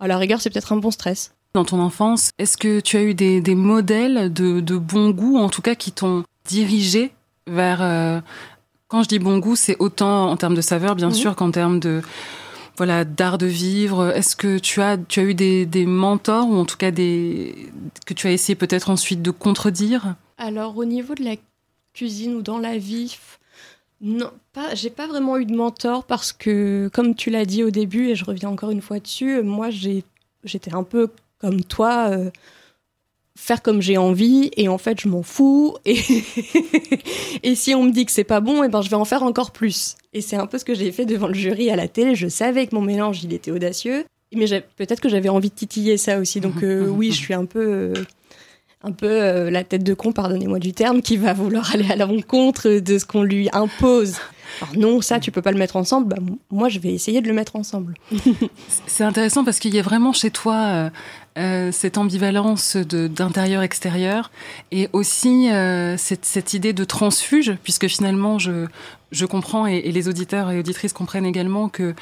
[0.00, 1.34] à la rigueur, c'est peut-être un bon stress.
[1.54, 5.62] Dans ton enfance, est-ce que tu as eu des, modèles de, bon goût, en tout
[5.62, 7.12] cas, qui t'ont dirigé
[7.46, 7.82] vers...
[7.82, 8.20] Euh,
[8.88, 11.78] quand je dis bon goût, c'est autant en termes de saveur, bien sûr, qu'en termes
[11.78, 12.00] de
[12.78, 14.12] voilà d'art de vivre.
[14.12, 17.70] Est-ce que tu as tu as eu des, des, mentors ou en tout cas des
[18.06, 20.14] que tu as essayé peut-être ensuite de contredire?
[20.38, 21.34] Alors au niveau de la
[21.92, 23.18] cuisine ou dans la vie,
[24.00, 24.74] non, pas.
[24.74, 28.14] J'ai pas vraiment eu de mentor parce que comme tu l'as dit au début et
[28.14, 30.04] je reviens encore une fois dessus, moi j'ai
[30.44, 32.30] j'étais un peu comme toi, euh,
[33.36, 35.76] faire comme j'ai envie, et en fait, je m'en fous.
[35.84, 35.98] Et,
[37.42, 39.04] et si on me dit que c'est pas bon, et eh ben, je vais en
[39.04, 39.96] faire encore plus.
[40.12, 42.14] Et c'est un peu ce que j'ai fait devant le jury à la télé.
[42.14, 45.96] Je savais que mon mélange, il était audacieux, mais peut-être que j'avais envie de titiller
[45.96, 46.40] ça aussi.
[46.40, 47.64] Donc, euh, oui, je suis un peu.
[47.64, 47.94] Euh,
[48.88, 52.80] un peu la tête de con, pardonnez-moi du terme, qui va vouloir aller à l'encontre
[52.80, 54.16] de ce qu'on lui impose.
[54.60, 56.08] Alors non, ça, tu peux pas le mettre ensemble.
[56.08, 57.94] Bah, moi, je vais essayer de le mettre ensemble.
[58.86, 60.90] c'est intéressant parce qu'il y a vraiment chez toi euh,
[61.38, 64.30] euh, cette ambivalence d'intérieur-extérieur
[64.72, 68.66] et aussi euh, cette, idée de transfuge, puisque finalement, je,
[69.12, 71.94] je comprends et, les auditeurs et auditrices comprennent également que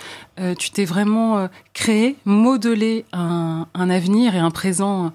[0.59, 5.12] tu t'es vraiment créé, modelé un, un avenir et un présent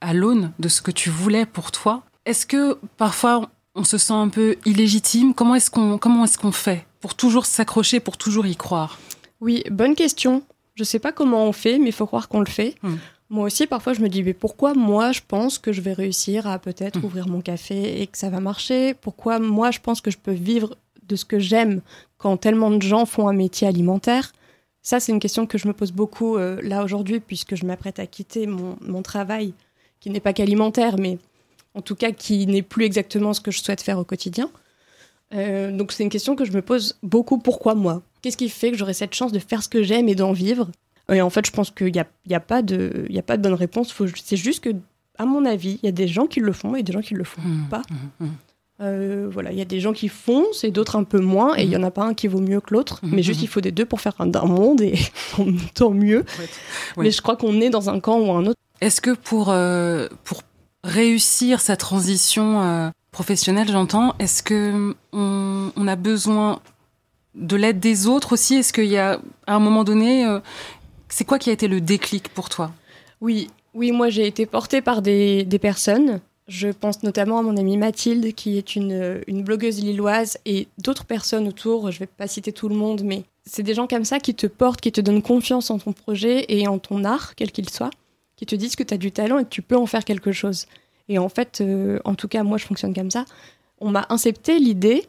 [0.00, 2.02] à l'aune de ce que tu voulais pour toi.
[2.26, 5.34] Est-ce que parfois on se sent un peu illégitime?
[5.34, 8.98] Comment est-ce qu'on comment est-ce qu'on fait pour toujours s'accrocher, pour toujours y croire?
[9.40, 10.42] Oui, bonne question.
[10.74, 12.74] Je sais pas comment on fait, mais il faut croire qu'on le fait.
[12.82, 12.96] Hmm.
[13.30, 16.46] Moi aussi, parfois, je me dis, mais pourquoi moi, je pense que je vais réussir
[16.46, 17.04] à peut-être hmm.
[17.04, 18.94] ouvrir mon café et que ça va marcher?
[18.94, 20.76] Pourquoi moi, je pense que je peux vivre
[21.06, 21.80] de ce que j'aime
[22.16, 24.32] quand tellement de gens font un métier alimentaire?
[24.82, 27.98] Ça, c'est une question que je me pose beaucoup euh, là aujourd'hui, puisque je m'apprête
[27.98, 29.54] à quitter mon, mon travail,
[30.04, 31.16] qui n'est pas qu'alimentaire, mais
[31.72, 34.50] en tout cas qui n'est plus exactement ce que je souhaite faire au quotidien.
[35.32, 37.38] Euh, donc c'est une question que je me pose beaucoup.
[37.38, 38.02] Pourquoi moi?
[38.20, 40.68] Qu'est-ce qui fait que j'aurais cette chance de faire ce que j'aime et d'en vivre?
[41.10, 43.42] Et en fait, je pense qu'il n'y a, y a, pas de, a pas de
[43.42, 43.94] bonne réponse.
[44.22, 44.74] C'est juste que,
[45.16, 47.14] à mon avis, il y a des gens qui le font et des gens qui
[47.14, 47.82] le font mmh, pas.
[47.90, 48.30] Mmh, mmh.
[48.82, 51.62] Euh, voilà, il y a des gens qui font, et d'autres un peu moins, et
[51.62, 53.62] il y en a pas un qui vaut mieux que l'autre, mais juste il faut
[53.62, 54.98] des deux pour faire un, monde, et
[55.74, 56.26] tant mieux.
[56.98, 58.58] Mais je crois qu'on est dans un camp ou un autre.
[58.84, 60.42] Est-ce que pour, euh, pour
[60.82, 64.14] réussir sa transition euh, professionnelle, j'entends.
[64.18, 66.60] Est-ce que on, a besoin
[67.34, 68.56] de l'aide des autres aussi?
[68.56, 70.38] Est-ce qu'il y a, à un moment donné, euh,
[71.08, 72.72] c'est quoi qui a été le déclic pour toi?
[73.22, 76.20] Oui, oui, moi j'ai été portée par des, des, personnes.
[76.46, 81.06] Je pense notamment à mon amie Mathilde, qui est une, une blogueuse lilloise, et d'autres
[81.06, 81.90] personnes autour.
[81.90, 84.34] Je ne vais pas citer tout le monde, mais c'est des gens comme ça qui
[84.34, 87.70] te portent, qui te donnent confiance en ton projet et en ton art, quel qu'il
[87.70, 87.88] soit,
[88.36, 90.32] qui te disent que tu as du talent et que tu peux en faire quelque
[90.32, 90.66] chose.
[91.08, 93.24] Et en fait, euh, en tout cas, moi, je fonctionne comme ça.
[93.78, 95.06] On m'a incepté l'idée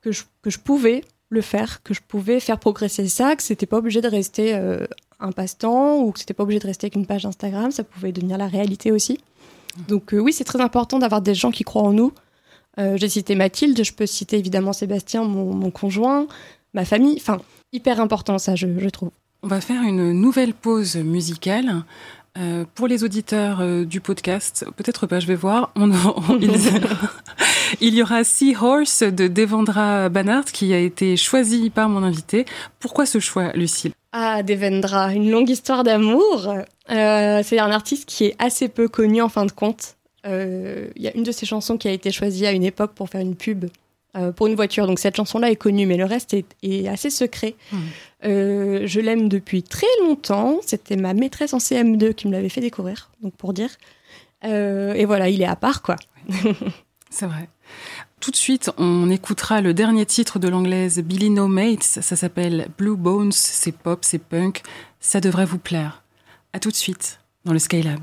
[0.00, 3.66] que je, que je pouvais le faire, que je pouvais faire progresser ça, que c'était
[3.66, 4.86] pas obligé de rester euh,
[5.18, 8.12] un passe-temps ou que c'était pas obligé de rester avec une page Instagram, ça pouvait
[8.12, 9.18] devenir la réalité aussi.
[9.88, 12.12] Donc euh, oui, c'est très important d'avoir des gens qui croient en nous.
[12.78, 16.26] J'ai cité Mathilde, je peux citer évidemment Sébastien, mon, mon conjoint,
[16.72, 17.16] ma famille.
[17.18, 17.38] Enfin,
[17.70, 19.10] hyper important ça, je, je trouve.
[19.42, 21.84] On va faire une nouvelle pause musicale.
[22.38, 25.70] Euh, pour les auditeurs euh, du podcast, peut-être pas, je vais voir.
[25.76, 25.90] On,
[27.80, 32.46] il, y aura Seahorse de Devendra Banhart qui a été choisi par mon invité.
[32.80, 33.92] Pourquoi ce choix, Lucille?
[34.12, 36.54] Ah, Devendra, une longue histoire d'amour.
[36.90, 39.96] Euh, c'est un artiste qui est assez peu connu en fin de compte.
[40.24, 43.08] Il y a une de ses chansons qui a été choisie à une époque pour
[43.08, 43.66] faire une pub
[44.14, 44.86] euh, pour une voiture.
[44.86, 47.54] Donc cette chanson-là est connue, mais le reste est, assez secret.
[47.72, 47.78] Hmm.
[48.24, 50.58] Euh, je l'aime depuis très longtemps.
[50.66, 53.70] C'était ma maîtresse en CM2 qui me l'avait fait découvrir, donc pour dire.
[54.44, 55.96] Euh, et voilà, il est à part, quoi.
[57.10, 57.48] C'est vrai.
[58.20, 61.82] Tout de suite, on écoutera le dernier titre de l'anglaise Billy No Mates.
[61.82, 63.32] Ça s'appelle Blue Bones.
[63.32, 64.62] C'est pop, c'est punk.
[65.00, 66.02] Ça devrait vous plaire.
[66.52, 68.00] À tout de suite dans le Skylab.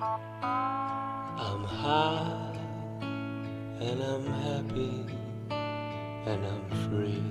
[0.00, 2.56] I'm high
[3.80, 5.06] and I'm happy
[5.50, 7.22] and I'm free.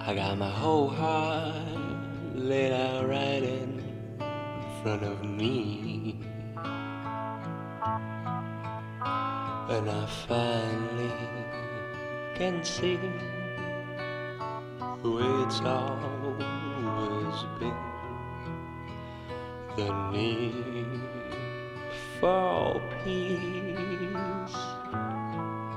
[0.00, 1.54] I got my whole heart
[2.34, 3.82] laid out right in
[4.82, 6.20] front of me.
[9.70, 11.12] And I finally
[12.34, 12.98] can see
[15.02, 17.79] who it's always been.
[19.80, 21.00] The need
[22.20, 24.58] for peace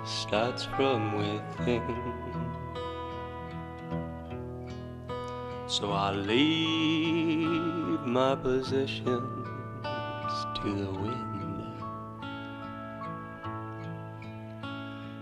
[0.04, 1.82] starts from within.
[5.68, 9.48] So I leave my possessions
[10.58, 11.78] to the wind.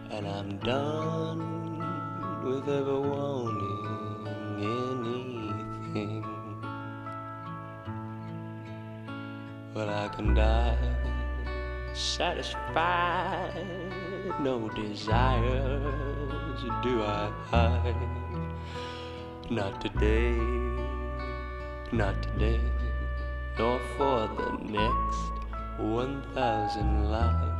[0.09, 1.43] And I'm done
[2.43, 2.99] with ever
[10.17, 10.77] But I
[11.93, 13.53] satisfied,
[14.41, 17.95] no desires do I hide.
[19.49, 20.37] Not today,
[21.91, 22.59] not today,
[23.57, 25.31] nor for the next
[25.79, 27.50] 1,000 lives.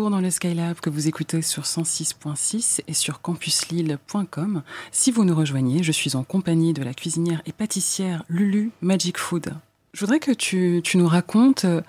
[0.00, 4.62] Dans le Skylab que vous écoutez sur 106.6 et sur campuslille.com.
[4.90, 9.18] Si vous nous rejoignez, je suis en compagnie de la cuisinière et pâtissière Lulu Magic
[9.18, 9.52] Food.
[9.92, 11.82] Je voudrais que tu, nous racontes euh,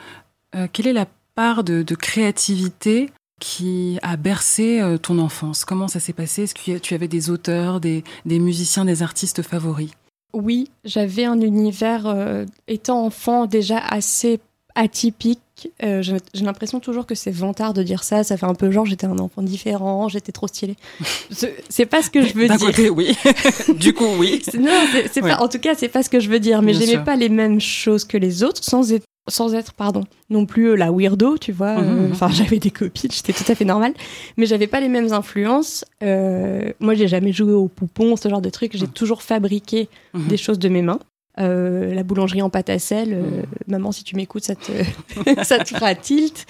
[0.74, 5.64] quelle est la part de, créativité qui a bercé euh, ton enfance?
[5.64, 6.44] Comment ça s'est passé?
[6.44, 9.92] Est-ce que tu avais des auteurs, des, musiciens, des artistes favoris?
[10.34, 14.42] Oui, j'avais un univers, euh, étant enfant, déjà assez
[14.76, 15.40] atypique.
[15.84, 18.24] Euh, j'ai l'impression toujours que c'est vantard de dire ça.
[18.24, 20.76] Ça fait un peu genre j'étais un enfant différent, j'étais trop stylé.
[21.70, 22.58] C'est- pas ce que je veux dire.
[22.58, 23.16] côté, oui.
[23.78, 24.42] du coup, oui.
[24.44, 24.72] C'est- Non,
[25.12, 25.30] c'est Ouais.
[25.32, 26.62] pas, en tout cas, c'est pas ce que je veux dire.
[26.62, 30.46] Mais j'aimais pas les mêmes choses que les autres, sans être, sans être, pardon, non
[30.46, 31.78] plus euh, la weirdo, tu vois.
[31.80, 32.12] Euh, mhm.
[32.12, 33.94] Enfin, j'avais des copines, j'étais tout à fait normale,
[34.38, 35.86] mais j'avais pas les mêmes influences.
[36.04, 38.72] Euh, moi, j'ai jamais joué au poupon, ce genre de truc.
[38.76, 38.92] J'ai Mhm.
[38.94, 40.28] toujours fabriqué Mhm.
[40.28, 41.00] des choses de mes mains.
[41.40, 43.44] Euh, la boulangerie en pâte à sel, euh, Mhm.
[43.68, 44.72] maman, si tu m'écoutes, ça te,
[45.44, 46.46] ça te fera tilt.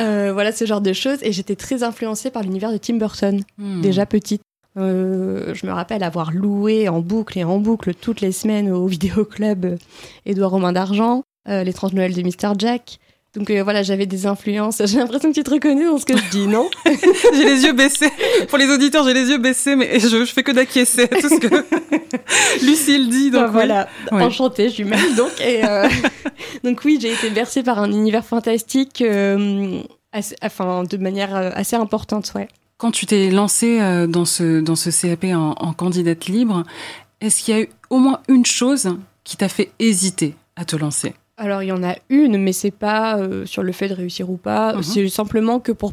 [0.00, 1.18] Euh, voilà, ce genre de choses.
[1.22, 3.80] Et j'étais très influencée par l'univers de Tim Burton Hmm.
[3.82, 4.42] déjà petite.
[4.78, 8.86] Euh, je me rappelle avoir loué en boucle et en boucle toutes les semaines au
[8.88, 9.76] vidéoclub
[10.26, 12.52] Édouard Romain d'Argent, euh, l'étrange Noël de Mr.
[12.58, 12.98] Jack.
[13.36, 14.80] Donc euh, voilà, j'avais des influences.
[14.86, 16.68] J'ai l'impression que tu te reconnais dans ce que je dis, non?
[17.34, 18.10] J'ai les yeux baissés.
[18.48, 21.28] Pour les auditeurs, j'ai les yeux baissés, mais je, je fais que d'acquiescer à tout
[21.28, 23.30] ce que Lucille dit.
[23.30, 24.22] Donc Bah, Voilà, Ouais.
[24.22, 25.30] enchantée, je même donc.
[25.40, 25.88] Et, euh,
[26.64, 29.80] donc oui, j'ai été bercée par un univers fantastique, euh,
[30.12, 32.48] assez- enfin de manière assez importante, ouais.
[32.78, 33.78] Quand tu t'es lancée
[34.08, 36.62] dans ce, dans ce CAP en, en candidate libre,
[37.20, 40.76] est-ce qu'il y a eu au moins une chose qui t'a fait hésiter à te
[40.76, 41.14] lancer?
[41.36, 44.30] Alors il y en a une, mais c'est pas euh, sur le fait de réussir
[44.30, 44.74] ou pas.
[44.74, 44.82] Mhm.
[44.82, 45.92] C'est simplement que pour,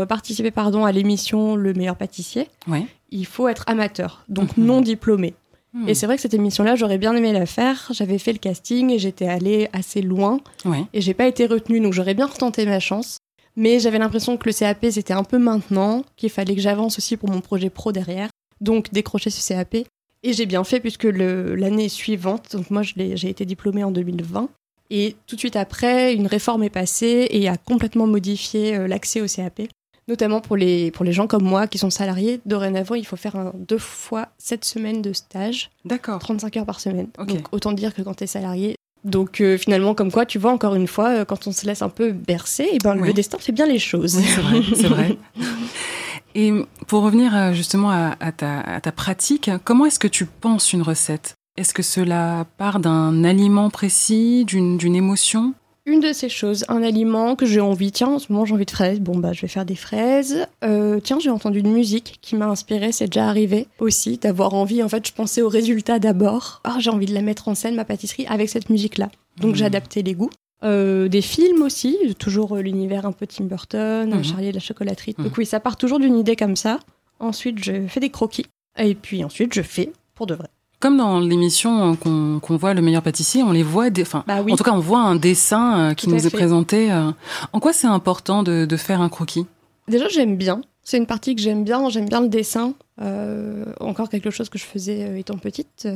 [0.00, 2.86] euh, participer pardon, à l'émission Le meilleur pâtissier, Ouais.
[3.10, 4.64] il faut être amateur, donc Mhm.
[4.66, 5.34] non diplômé.
[5.74, 5.88] Hmm.
[5.88, 7.88] Et c'est vrai que cette émission-là, j'aurais bien aimé la faire.
[7.92, 10.84] J'avais fait le casting et j'étais allée assez loin Ouais.
[10.94, 13.18] et j'ai pas été retenue, donc j'aurais bien retenté ma chance.
[13.56, 17.16] Mais j'avais l'impression que le CAP c'était un peu maintenant, qu'il fallait que j'avance aussi
[17.16, 18.28] pour mon projet pro derrière.
[18.60, 19.78] Donc décrocher ce CAP.
[20.22, 24.48] Et j'ai bien fait puisque l'année suivante, donc moi j'ai été diplômée en 2020.
[24.90, 29.20] Et tout de suite après, une réforme est passée et a complètement modifié euh, l'accès
[29.20, 29.62] au CAP.
[30.08, 32.40] Notamment pour les, pour les gens comme moi qui sont salariés.
[32.46, 36.18] Dorénavant, il faut faire un, deux fois 7 semaines de stage, D'accord.
[36.20, 37.08] 35 heures par semaine.
[37.18, 37.28] Ok.
[37.28, 38.76] Donc autant dire que quand tu es salarié.
[39.04, 41.82] Donc euh, finalement, comme quoi, tu vois, encore une fois, euh, quand on se laisse
[41.82, 43.08] un peu bercer, et ben, Oui.
[43.08, 44.16] le destin fait bien les choses.
[44.16, 45.18] Oui, c'est vrai, c'est vrai.
[46.40, 46.52] Et
[46.86, 50.72] pour revenir euh, justement à, à ta, à ta pratique, comment est-ce que tu penses
[50.72, 51.34] une recette?
[51.56, 55.52] Est-ce que cela part d'un aliment précis, d'une émotion?
[55.84, 58.66] Une de ces choses, un aliment que j'ai envie, tiens, en ce moment j'ai envie
[58.66, 60.46] de fraises, bon bah je vais faire des fraises.
[60.62, 64.80] Euh, tiens, j'ai entendu une musique qui m'a inspirée, c'est déjà arrivé aussi, d'avoir envie,
[64.84, 66.60] en fait je pensais au résultat d'abord.
[66.62, 69.10] Ah, j'ai envie de la mettre en scène, ma pâtisserie, avec cette musique-là.
[69.40, 69.56] Donc Mhm.
[69.56, 70.30] j'ai adapté les goûts.
[70.64, 74.24] Euh, des films aussi, toujours euh, l'univers un peu Tim Burton, Mhm.
[74.24, 75.14] Charlie et la chocolaterie.
[75.16, 75.24] Mhm.
[75.26, 76.80] Donc oui, ça part toujours d'une idée comme ça.
[77.20, 78.46] Ensuite, je fais des croquis.
[78.78, 80.48] Et puis ensuite, je fais pour de vrai.
[80.80, 84.24] Comme dans l'émission euh, qu'on qu'on voit Le meilleur pâtissier, on les voit, des- enfin,
[84.26, 84.52] Bah oui.
[84.52, 86.36] en tout cas, on voit un dessin euh, qui Tout nous est fait.
[86.36, 86.90] présenté.
[86.92, 87.10] euh.
[87.52, 89.46] En quoi c'est important de, de faire un croquis?
[89.88, 90.60] Déjà, j'aime bien.
[90.84, 91.88] C'est une partie que j'aime bien.
[91.88, 92.74] J'aime bien le dessin.
[93.00, 95.88] Euh, encore quelque chose que je faisais euh, étant petite.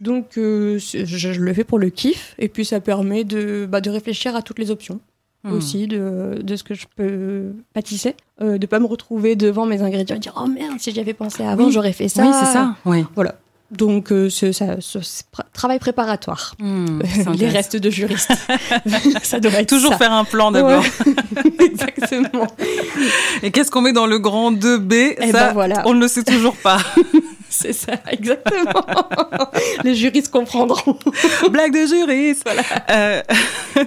[0.00, 2.34] Donc, euh, je, je le fais pour le kiff.
[2.38, 5.00] Et puis, ça permet de, bah, de réfléchir à toutes les options
[5.42, 5.52] Hmm.
[5.54, 8.14] aussi, de, de ce que je peux pâtisser.
[8.42, 11.14] Euh, de pas me retrouver devant mes ingrédients et dire Oh merde, si j'y avais
[11.14, 11.72] pensé avant, Oui.
[11.72, 12.26] j'aurais fait ça.
[12.26, 12.76] Oui, c'est ça.
[12.84, 13.04] Oui.
[13.70, 14.98] Donc, euh, ça, ce-
[15.52, 16.54] travail préparatoire.
[16.58, 18.32] C'est Les restes de juriste.
[19.22, 19.98] ça devrait être Toujours ça.
[19.98, 20.82] faire un plan d'abord.
[20.82, 21.14] Ouais.
[21.64, 22.46] Exactement.
[23.42, 25.82] Et qu'est-ce qu'on met dans le grand 2B Eh Ça, ben voilà.
[25.86, 26.78] on ne le sait toujours pas.
[27.48, 28.84] C'est ça, exactement.
[29.84, 30.96] Les juristes comprendront.
[31.50, 32.48] Blague de juriste.
[32.90, 33.22] Euh,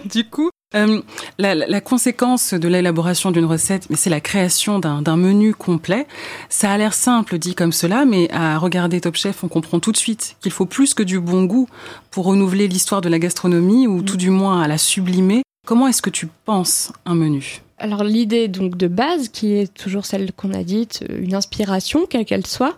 [0.06, 1.02] du coup, euh,
[1.38, 6.08] la, conséquence de l'élaboration d'une recette, mais c'est la création d'un menu complet.
[6.50, 9.92] Ça a l'air simple dit comme cela, mais à regarder Top Chef, on comprend tout
[9.92, 11.68] de suite qu'il faut plus que du bon goût
[12.12, 15.44] pour renouveler l'histoire de la gastronomie ou tout du moins à la sublimer.
[15.66, 17.62] Comment est-ce que tu penses un menu?
[17.78, 22.06] Alors l'idée donc de base, qui est toujours celle qu'on a dite, euh, une inspiration,
[22.06, 22.78] quelle qu'elle soit.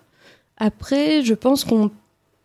[0.58, 1.92] Après, je pense qu'on...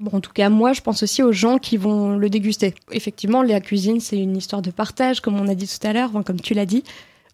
[0.00, 2.74] Bon, en tout cas, moi, je pense aussi aux gens qui vont le déguster.
[2.90, 6.10] Effectivement, la cuisine, c'est une histoire de partage, comme on a dit tout à l'heure,
[6.24, 6.84] comme tu l'as dit.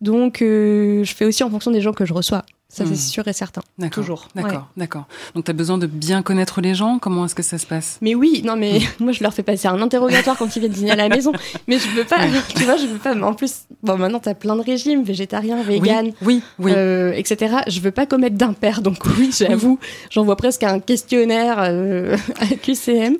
[0.00, 2.44] Donc, euh, je fais aussi en fonction des gens que je reçois.
[2.76, 2.88] Ça, Hmm.
[2.88, 3.62] c'est sûr et certain.
[3.78, 4.02] D'accord.
[4.02, 4.58] Toujours, D'accord, ouais.
[4.76, 5.04] d'accord.
[5.34, 6.98] Donc tu as besoin de bien connaître les gens.
[6.98, 7.96] Comment est-ce que ça se passe?
[8.02, 10.90] Mais oui, non, mais moi, je leur fais passer un interrogatoire quand ils viennent dîner
[10.90, 11.32] à la maison.
[11.68, 12.30] Mais je veux pas, Ouais.
[12.54, 13.14] tu vois, je veux pas.
[13.14, 16.06] Mais en plus, bon, maintenant, t'as plein de régimes, végétarien, vegan.
[16.06, 16.42] Oui, oui.
[16.58, 16.72] oui.
[16.76, 17.56] euh, etc.
[17.66, 19.78] Je veux pas commettre d'impair, donc oui, j'avoue,
[20.10, 23.16] j'envoie presque un questionnaire euh, à QCM.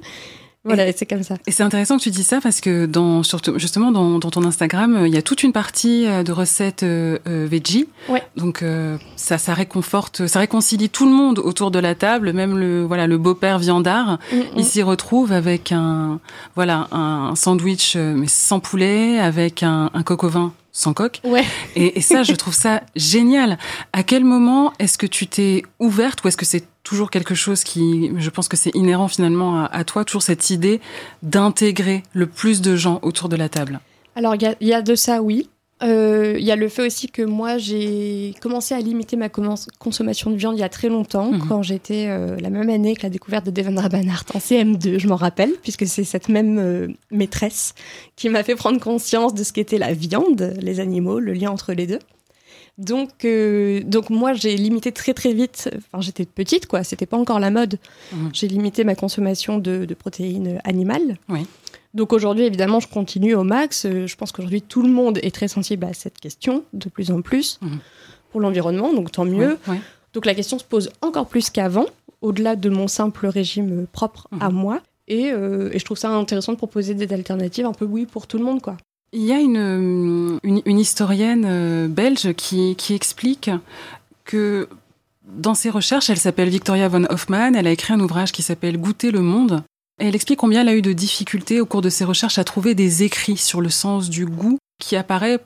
[0.67, 1.37] Voilà, c'est comme ça.
[1.47, 4.45] Et c'est intéressant que tu dis ça parce que dans, surtout, justement dans, dans ton
[4.45, 7.87] Instagram, il y a toute une partie de recettes euh, veggie.
[8.09, 8.23] Ouais.
[8.37, 8.65] Donc
[9.17, 13.07] ça, ça réconforte, ça réconcilie tout le monde autour de la table, même le voilà
[13.07, 14.19] le beau-père viandard.
[14.33, 14.43] Mm, mm.
[14.57, 16.21] Il s'y retrouve avec un
[16.55, 21.21] voilà un sandwich mais sans poulet, avec un, un coq au vin sans coque.
[21.25, 21.45] Ouais.
[21.75, 23.57] Et, et, ça, je trouve ça génial.
[23.95, 27.65] À quel moment est-ce que tu t'es ouverte ou est-ce que c'est toujours quelque chose
[27.65, 30.81] qui, je pense que c'est inhérent finalement à, à, toi, toujours cette idée
[31.25, 33.81] d'intégrer le plus de gens autour de la table
[34.15, 35.49] Alors, il y, y, a de ça, oui.
[35.83, 40.31] Il euh, y a le fait aussi que moi, j'ai commencé à limiter ma consommation
[40.31, 41.49] de viande il y a très longtemps, mmh.
[41.49, 45.09] quand j'étais euh, la même année que la découverte de Devendra Rabanart en CM2, je
[45.09, 47.75] m'en rappelle, puisque c'est cette même euh, maîtresse
[48.15, 51.73] qui m'a fait prendre conscience de ce qu'était la viande, les animaux, le lien entre
[51.73, 51.99] les deux.
[52.79, 55.71] Donc, euh, donc moi, j'ai limité très très vite.
[55.77, 56.85] Enfin, j'étais petite, quoi.
[56.85, 57.79] C'était pas encore la mode.
[58.13, 58.29] Mmh.
[58.33, 61.17] J'ai limité ma consommation de, de protéines animales.
[61.29, 61.47] Oui.
[61.95, 63.87] Donc aujourd'hui, évidemment, je continue au max.
[63.87, 67.23] Je pense qu'aujourd'hui, tout le monde est très sensible à cette question, de plus en
[67.23, 67.69] plus, mmh.
[68.31, 69.59] pour l'environnement, donc tant mieux.
[69.67, 69.81] Oui, oui.
[70.13, 71.87] Donc la question se pose encore plus qu'avant,
[72.21, 74.39] au-delà de mon simple régime propre mmh.
[74.43, 74.81] à moi.
[75.09, 78.27] Et, euh, et, je trouve ça intéressant de proposer des alternatives un peu, oui, pour
[78.27, 78.77] tout le monde, quoi.
[79.13, 83.51] Il y a une, une, une historienne belge qui, qui explique
[84.25, 84.69] que
[85.27, 88.79] dans ses recherches, elle s'appelle Victoria von Hoffmann, elle a écrit un ouvrage qui s'appelle
[88.79, 89.63] Goûter le monde.
[90.01, 92.45] Et elle explique combien elle a eu de difficultés au cours de ses recherches à
[92.45, 95.41] trouver des écrits sur le sens du goût qui apparaît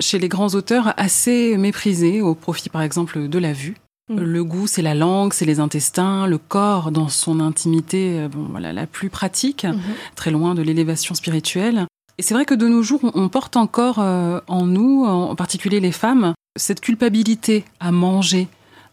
[0.00, 3.76] chez les grands auteurs assez méprisé au profit par exemple de la vue.
[4.10, 4.18] Mmh.
[4.18, 8.72] Le goût, c'est la langue, c'est les intestins, le corps dans son intimité bon, voilà,
[8.72, 9.80] la plus pratique, mmh.
[10.16, 11.86] très loin de l'élévation spirituelle.
[12.18, 15.80] Et c'est vrai que de nos jours, on porte encore euh, en nous, en particulier
[15.80, 18.48] les femmes, cette culpabilité à manger.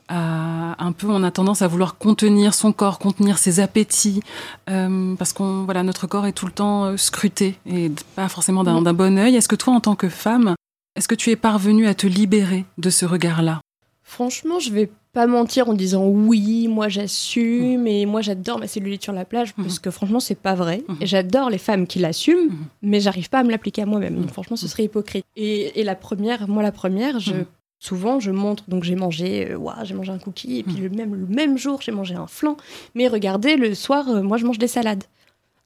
[0.07, 4.21] À, un peu, on a tendance à vouloir contenir son corps, contenir ses appétits,
[4.69, 8.63] euh, parce qu'on, voilà, notre corps est tout le temps euh, scruté et pas forcément
[8.63, 8.91] d'un mmh.
[8.91, 9.35] bon œil.
[9.35, 10.55] Est-ce que toi, en tant que femme,
[10.95, 13.61] est-ce que tu es parvenue à te libérer de ce regard-là?
[14.03, 19.03] Franchement, je vais pas mentir en disant oui, moi j'assume et moi j'adore ma cellulite
[19.03, 20.83] sur la plage parce que franchement c'est pas vrai.
[21.01, 22.49] Et j'adore les femmes qui l'assument,
[22.81, 24.15] mais j'arrive pas à me l'appliquer à moi-même.
[24.15, 25.25] Donc franchement ce serait hypocrite.
[25.35, 27.33] Et, et, la première, moi la première, je
[27.79, 30.89] souvent je montre donc j'ai mangé, euh, wow, j'ai mangé un cookie et puis le
[30.89, 32.55] même le même jour j'ai mangé un flan.
[32.95, 35.03] Mais regardez le soir, euh, moi je mange des salades.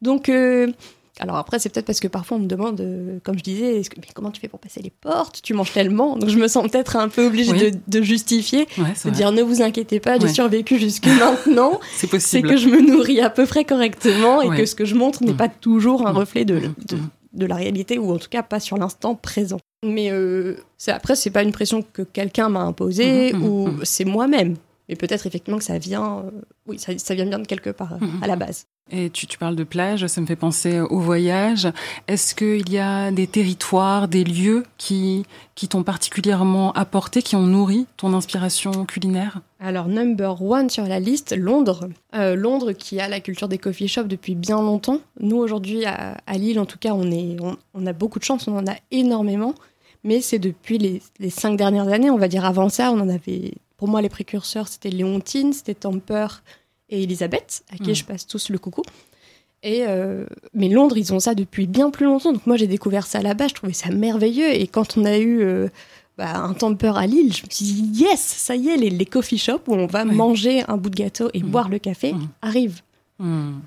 [0.01, 0.71] Donc euh,
[1.19, 3.95] alors après, c'est peut-être parce que parfois on me demande, euh, comme je disais, que,
[3.97, 5.41] mais comment tu fais pour passer les portes?
[5.41, 6.17] Tu manges tellement.
[6.17, 7.71] Donc je me sens peut-être un peu obligée oui.
[7.71, 10.33] de, de, justifier, ouais, de dire ne vous inquiétez pas, j'ai ouais.
[10.33, 11.79] survécu jusque maintenant.
[11.95, 12.49] c'est possible.
[12.49, 14.57] C'est que je me nourris à peu près correctement et ouais.
[14.57, 15.37] que ce que je montre n'est mmh.
[15.37, 16.17] pas toujours un mmh.
[16.17, 16.97] reflet de, de,
[17.33, 19.59] de, la réalité ou en tout cas pas sur l'instant présent.
[19.85, 20.57] Mais euh,
[20.87, 24.55] après, c'est pas une pression que quelqu'un m'a imposée mmh, ou c'est moi-même.
[24.89, 26.31] Mais peut-être effectivement que ça vient, euh,
[26.67, 28.67] oui, ça, ça, vient bien de quelque part euh, à la base.
[28.91, 31.67] Et tu, tu, parles de plage, ça me fait penser au voyage.
[32.07, 35.25] Est-ce qu'il y a des territoires, des lieux qui,
[35.55, 39.41] qui t'ont particulièrement apporté, qui ont nourri ton inspiration culinaire?
[39.59, 41.89] Alors, number one sur la liste, Londres.
[42.13, 44.99] Euh, Londres qui a la culture des coffee shops depuis bien longtemps.
[45.19, 48.23] Nous, aujourd'hui, à, à, Lille, en tout cas, on, est, on, on, a beaucoup de
[48.23, 49.55] chance, on en a énormément.
[50.03, 53.09] Mais c'est depuis les, les cinq dernières années, on va dire avant ça, on en
[53.09, 53.53] avait...
[53.77, 56.27] Pour moi, les précurseurs, c'était Léontine, c'était Temper
[56.89, 57.95] et Elisabeth, à qui mmh.
[57.95, 58.83] je passe tous le coucou.
[59.63, 62.31] Et euh, mais Londres, ils ont ça depuis bien plus longtemps.
[62.31, 64.53] Donc moi, j'ai découvert ça là-bas, je trouvais ça merveilleux.
[64.53, 65.69] Et quand on a eu euh,
[66.17, 69.05] bah, un temper à Lille, je me suis dit, yes, ça y est, les, les
[69.05, 70.13] coffee shops où on va oui.
[70.13, 71.47] manger un bout de gâteau et mmh.
[71.47, 72.27] boire le café mmh.
[72.41, 72.81] arrivent.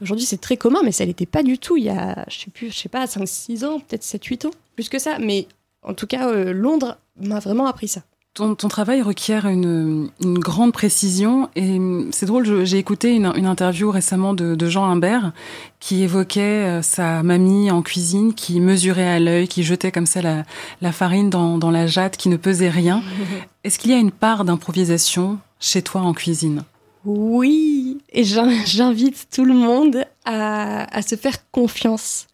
[0.03, 2.51] Aujourd'hui, c'est très commun, mais ça l'était pas du tout il y a, je sais
[2.51, 5.19] plus, je sais pas, 5-6 ans, peut-être 7-8 ans, plus que ça.
[5.19, 5.47] Mais
[5.83, 8.03] en tout cas, euh, Londres m'a vraiment appris ça.
[8.35, 11.81] Ton, ton, travail requiert une, une, grande précision et
[12.13, 15.33] c'est drôle, j'ai écouté une, une, interview récemment de, de, Jean Humbert
[15.81, 20.23] qui évoquait euh, sa mamie en cuisine qui mesurait à l'œil, qui jetait comme ça
[20.23, 20.45] la,
[20.83, 23.03] la farine dans, dans, la jatte, qui ne pesait rien.
[23.65, 26.63] Est-ce qu'il y a une part d'improvisation chez toi en cuisine?
[27.05, 32.29] Oui, et j'invite tout le monde à, à se faire confiance.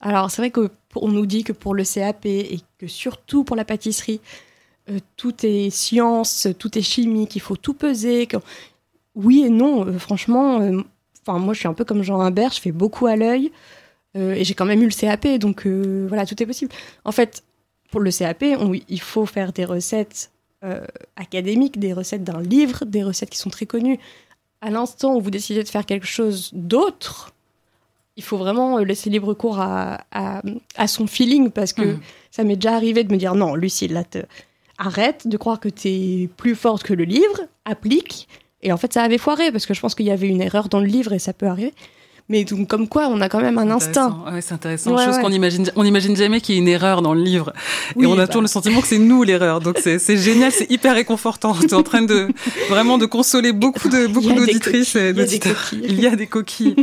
[0.00, 3.64] Alors c'est vrai qu'on nous dit que pour le CAP et que surtout pour la
[3.64, 4.20] pâtisserie,
[4.88, 8.28] euh, tout est science, tout est chimique, il faut tout peser.
[9.14, 10.80] Oui et non, euh, franchement, euh,
[11.22, 13.52] enfin moi je suis un peu comme Jean Humbert, je fais beaucoup à l'œil
[14.16, 16.72] et j'ai quand même eu le CAP, donc voilà, tout est possible.
[17.04, 17.44] En fait,
[17.92, 20.32] pour le CAP, on, il faut faire des recettes
[21.14, 24.00] académiques, des recettes d'un livre, des recettes qui sont très connues.
[24.62, 27.32] À l'instant où vous décidez de faire quelque chose d'autre,
[28.16, 30.42] il faut vraiment laisser libre cours à, à,
[30.74, 32.00] à son feeling parce que mmh.
[32.32, 34.02] ça m'est déjà arrivé de me dire non, Lucille, là,
[34.80, 38.28] arrête de croire que tu es plus forte que le livre, applique.
[38.62, 40.68] Et en fait, ça avait foiré parce que je pense qu'il y avait une erreur
[40.68, 41.72] dans le livre et ça peut arriver.
[42.30, 44.16] Mais donc, comme quoi, on a quand même un instinct.
[44.32, 44.96] Ouais, c'est intéressant.
[44.96, 47.52] Chose qu'on imagine, on imagine jamais qu'il y ait une erreur dans le livre.
[48.00, 48.26] et on a bah.
[48.28, 49.58] toujours le sentiment que c'est nous l'erreur.
[49.58, 51.54] Donc c'est génial, c'est hyper réconfortant.
[51.60, 52.28] Tu es en train de
[52.68, 55.70] vraiment de consoler beaucoup de beaucoup d'auditrices et d'auditeurs.
[55.72, 56.76] Il y a des coquilles.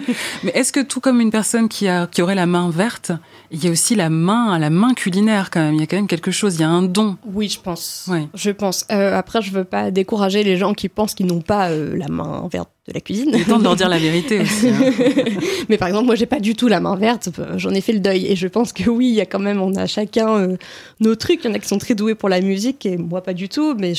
[0.44, 3.14] Mais est-ce que tout comme une personne qui a qui aurait la main verte,
[3.50, 5.76] il y a aussi la main, la main culinaire quand même.
[5.76, 6.56] Il y a quand même quelque chose.
[6.56, 7.16] Il y a un don.
[7.26, 8.10] Oui, je pense.
[8.34, 8.86] Je pense.
[8.92, 12.10] Euh, après, je veux pas décourager les gens qui pensent qu'ils n'ont pas euh, la
[12.10, 13.32] main verte de la cuisine.
[13.34, 14.70] Il est temps de leur dire la vérité aussi.
[14.70, 14.92] Hein.
[15.70, 17.30] Mais par exemple, moi, j'ai pas du tout la main verte.
[17.58, 18.28] J'en ai fait le deuil.
[18.28, 20.58] Et je pense que oui, il y a quand même, on a chacun euh,
[21.00, 21.44] nos trucs.
[21.44, 23.50] Il y en a qui sont très doués pour la musique et moi pas du
[23.50, 23.76] tout.
[23.76, 23.94] Mais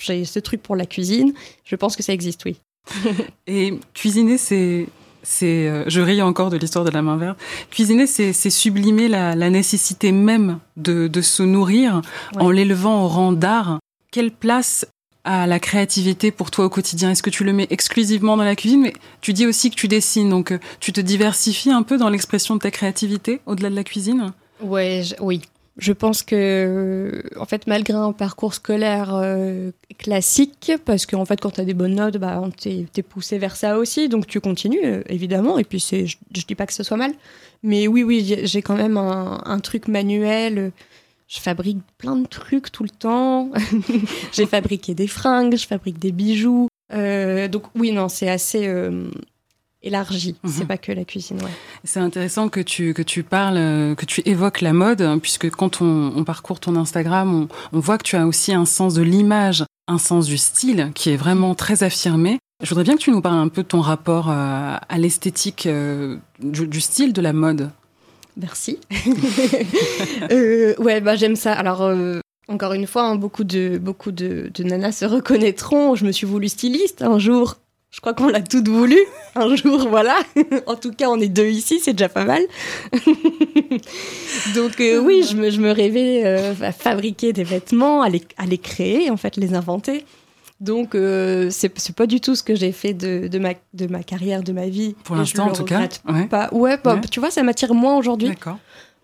[0.00, 1.34] j'ai ce truc pour la cuisine.
[1.64, 2.56] Je pense que ça existe, oui.
[3.46, 4.86] et cuisiner, c'est
[5.24, 7.38] c'est, euh, je ris encore de l'histoire de la main verte.
[7.70, 12.02] Cuisiner, c'est, sublimer la, nécessité même de, se nourrir
[12.38, 13.78] en l'élevant au rang d'art.
[14.10, 14.86] Quelle place
[15.24, 17.10] a la créativité pour toi au quotidien.
[17.10, 18.82] Est-ce que tu le mets exclusivement dans la cuisine?
[18.82, 22.10] Mais tu dis aussi que tu dessines, donc euh, tu te diversifies un peu dans
[22.10, 24.32] l'expression de ta créativité au-delà de la cuisine?
[24.60, 25.40] Ouais, oui,
[25.78, 31.40] je pense que, euh, en fait, malgré un parcours scolaire euh, classique, parce qu'en fait,
[31.40, 34.40] quand tu as des bonnes notes, bah, t'es es poussé vers ça aussi, donc tu
[34.40, 37.12] continues, évidemment, et puis je, je dis pas que ce soit mal,
[37.64, 40.70] mais oui, oui, j'ai quand même un, truc manuel,
[41.26, 43.50] je fabrique plein de trucs tout le temps,
[44.32, 48.66] j'ai fabriqué des fringues, je fabrique des bijoux, donc oui, non, c'est assez
[49.84, 50.34] élargi.
[50.44, 50.66] C'est mhm.
[50.66, 51.36] pas que la cuisine.
[51.42, 51.50] Ouais.
[51.84, 55.50] C'est intéressant que tu que tu parles, euh, que tu évoques la mode, hein, puisque
[55.50, 59.64] quand on, parcourt ton Instagram, on, voit que tu as aussi un sens de l'image,
[59.86, 62.38] un sens du style qui est vraiment très affirmé.
[62.62, 65.66] Je voudrais bien que tu nous parles un peu de ton rapport euh, à l'esthétique
[65.66, 67.70] euh, du, style de la mode.
[68.36, 68.78] Merci.
[70.30, 71.52] ouais, bah j'aime ça.
[71.52, 71.90] Alors.
[72.46, 75.94] Encore une fois, hein, beaucoup de beaucoup de, nanas se reconnaîtront.
[75.94, 77.56] Je me suis voulu styliste un jour
[77.94, 78.98] je crois qu'on l'a toutes voulu
[79.36, 80.16] un jour, voilà.
[80.66, 82.42] en tout cas, on est deux ici, c'est déjà pas mal.
[84.56, 88.46] Donc euh, oui, je me, je me rêvais euh, à fabriquer des vêtements, à à
[88.46, 90.04] les, créer, en fait, les inventer.
[90.64, 94.02] Donc euh, c'est pas du tout ce que j'ai fait de, de, ma, de ma
[94.02, 94.94] carrière, de ma vie.
[95.04, 95.88] Pour l'instant, en tout cas.
[96.30, 96.48] Pas.
[96.52, 98.28] Ouais, bah, tu vois, ça m'attire moins aujourd'hui.
[98.28, 98.58] D'accord.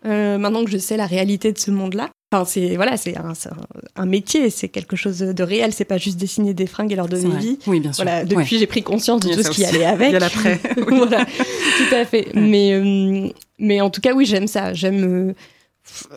[0.05, 2.09] maintenant que je sais la réalité de ce monde-là.
[2.33, 3.17] Enfin, c'est voilà, c'est
[3.97, 5.73] un, métier, c'est quelque chose de réel.
[5.73, 7.59] C'est pas juste dessiner des fringues et leur donner vie.
[7.67, 8.05] Oui, bien sûr.
[8.05, 10.11] Voilà, depuis j'ai pris conscience de tout ce qui allait avec.
[10.11, 10.61] Il y a l'après.
[10.77, 12.29] voilà, tout à fait.
[12.35, 14.75] Mais euh, mais en tout cas, oui, j'aime ça.
[14.75, 15.35] J'aime euh,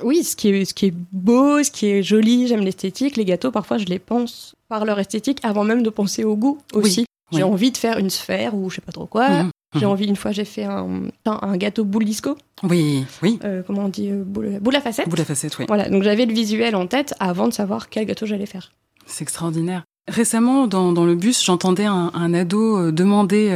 [0.04, 2.48] oui, ce qui est ce qui est beau, ce qui est joli.
[2.48, 3.16] J'aime l'esthétique.
[3.16, 6.60] Les gâteaux, parfois, je les pense par leur esthétique avant même de penser au goût
[6.74, 7.06] aussi.
[7.32, 9.30] J'ai envie de faire une sphère ou je sais pas trop quoi.
[9.30, 9.50] Mhm.
[9.76, 9.92] J'ai mhm.
[9.92, 12.38] envie, une fois, j'ai fait un, un gâteau boule disco.
[12.62, 13.40] Oui, oui.
[13.44, 15.10] Euh, comment on dit euh, boule, boule, à facette.
[15.10, 15.66] Boule à facette, oui.
[15.68, 18.72] Voilà, donc j'avais le visuel en tête avant de savoir quel gâteau j'allais faire.
[19.08, 19.84] C'est extraordinaire.
[20.08, 23.50] Récemment, dans, dans le bus, j'entendais un, un, ado euh, demander,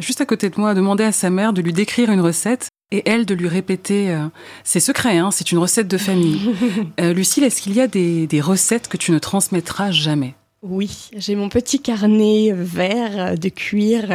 [0.00, 3.02] juste à côté de moi, demander à sa mère de lui décrire une recette et
[3.06, 4.16] elle de lui répéter
[4.62, 6.54] C'est secret, hein, c'est une recette de famille.
[6.98, 10.34] Lucille, est-ce qu'il y a des, des recettes que tu ne transmettras jamais?
[10.66, 14.08] Oui, j'ai mon petit carnet vert de cuir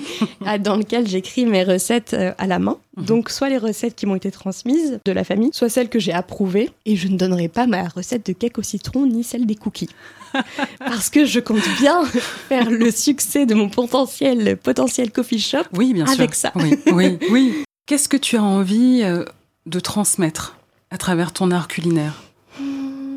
[0.60, 2.78] dans lequel j'écris mes recettes euh, à la main.
[2.96, 3.04] Mhm.
[3.04, 6.12] Donc soit les recettes qui m'ont été transmises de la famille, soit celles que j'ai
[6.12, 6.70] approuvées.
[6.84, 9.90] Et je ne donnerai pas ma recette de cake au citron ni celle des cookies.
[10.80, 12.04] Parce que je compte bien
[12.48, 16.50] faire le succès de mon potentiel, potentiel coffee shop oui, bien avec ça.
[16.56, 17.64] Oui, oui, oui.
[17.86, 19.24] Qu'est-ce que tu as envie euh,
[19.66, 20.56] de transmettre
[20.90, 22.22] à travers ton art culinaire?
[22.58, 23.14] Mmh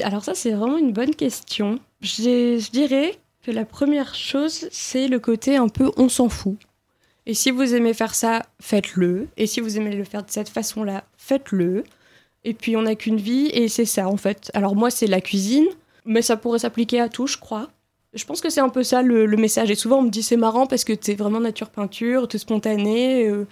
[0.00, 1.78] alors ça, c'est vraiment une bonne question.
[2.00, 6.56] Je dirais que la première chose, c'est le côté un peu on s'en fout.
[7.26, 9.28] Et si vous aimez faire ça, faites-le.
[9.36, 11.84] Et si vous aimez le faire de cette façon-là, faites-le.
[12.44, 14.50] Et puis on n'a qu'une vie et c'est ça en fait.
[14.54, 15.66] Alors moi c'est la cuisine,
[16.04, 17.68] mais ça pourrait s'appliquer à tout, je crois.
[18.14, 19.70] Je pense que c'est un peu ça le, message.
[19.70, 23.26] Et souvent on me dit c'est marrant parce que t'es vraiment nature peinture, t'es spontané.
[23.26, 23.46] Euh.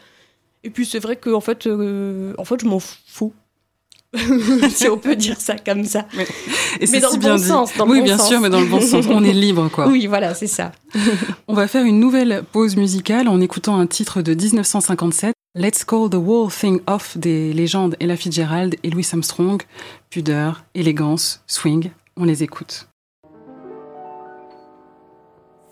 [0.65, 3.33] et puis c'est vrai que en fait, euh, en fait je m'en fous.
[4.71, 6.07] si on peut dire ça comme ça.
[6.17, 6.27] Mais,
[6.81, 7.71] et dans le bon sens.
[7.87, 9.07] oui, bien sûr, mais dans le bon sens.
[9.09, 9.87] On est libre, quoi.
[9.87, 10.73] Oui, voilà, c'est ça.
[11.49, 16.11] on va faire une nouvelle pause musicale en écoutant un titre de 1957, Let's Call
[16.11, 19.63] the Whole Thing Off des légendes Ella Fitzgerald et Louis Armstrong.
[20.11, 22.90] Pudeur, élégance, swing, on les écoute.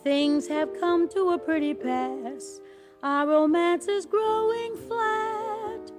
[0.08, 2.62] Things have come to a pretty pass.
[3.02, 5.92] Our romance is growing flat.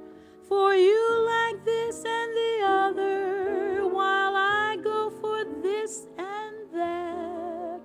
[0.47, 7.81] For you like this and the other, while I go for this and that.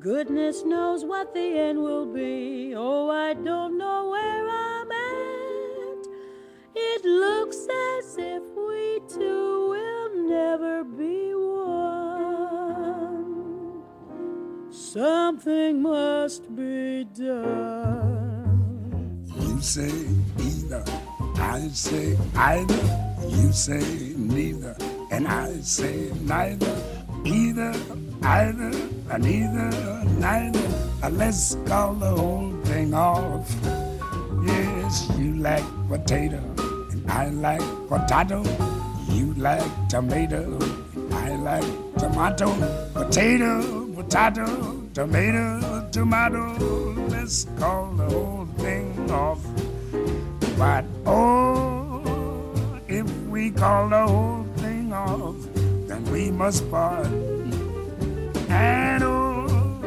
[0.00, 2.74] Goodness knows what the end will be.
[2.76, 6.06] Oh, I don't know where I'm at.
[6.74, 11.83] It looks as if we two will never be one.
[14.94, 18.46] Something must be done.
[19.40, 19.90] You say
[20.38, 20.84] either,
[21.34, 22.82] I say either.
[23.28, 24.76] You say neither,
[25.10, 26.76] and I say neither.
[27.24, 27.74] Either,
[28.22, 28.70] either,
[29.18, 30.68] neither, neither.
[31.02, 33.52] Uh, let's call the whole thing off.
[34.46, 36.38] Yes, you like potato,
[36.92, 38.44] and I like potato.
[39.08, 40.56] You like tomato,
[40.94, 42.48] and I like tomato.
[42.94, 46.54] Potato, potato, tomato, tomato.
[47.08, 49.42] Let's call the whole thing off.
[50.56, 55.34] But oh, if we call the whole thing off,
[55.88, 57.08] then we must part.
[58.48, 59.82] And oh,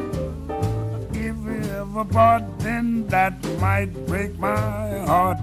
[1.14, 5.38] if we ever part, then that might break my heart.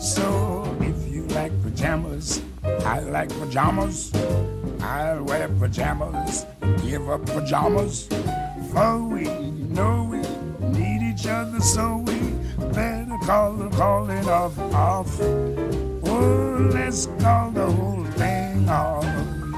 [0.00, 4.12] So if you like pajamas, I like pajamas.
[4.80, 6.46] I'll wear pajamas,
[6.84, 8.08] give up pajamas.
[8.76, 9.24] For we
[9.72, 10.20] know we
[10.68, 12.18] need each other, so we
[12.74, 15.18] better call the calling off off.
[15.18, 19.02] Oh, let's call the whole thing off.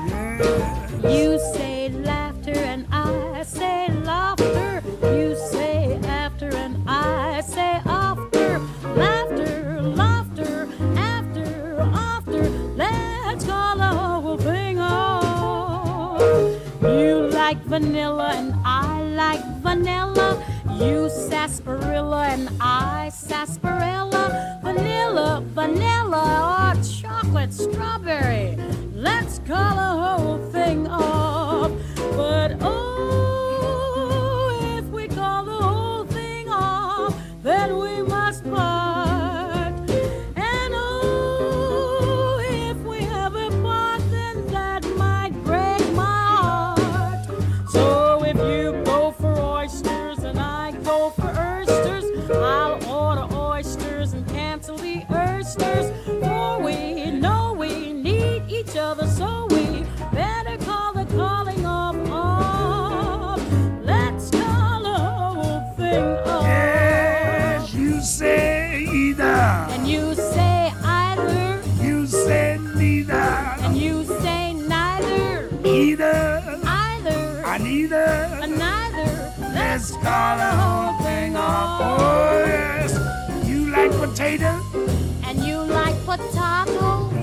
[0.07, 1.11] Yeah.
[1.11, 4.85] You say laughter and I say laughter.
[5.03, 8.61] You say after and I say after.
[8.95, 12.49] Laughter, laughter, after, after.
[12.77, 16.23] Let's call the whole thing off.
[16.83, 18.58] You like vanilla and
[19.79, 20.43] vanilla.
[20.75, 24.61] You sarsaparilla and I sarsaparilla.
[24.63, 26.68] Vanilla, vanilla,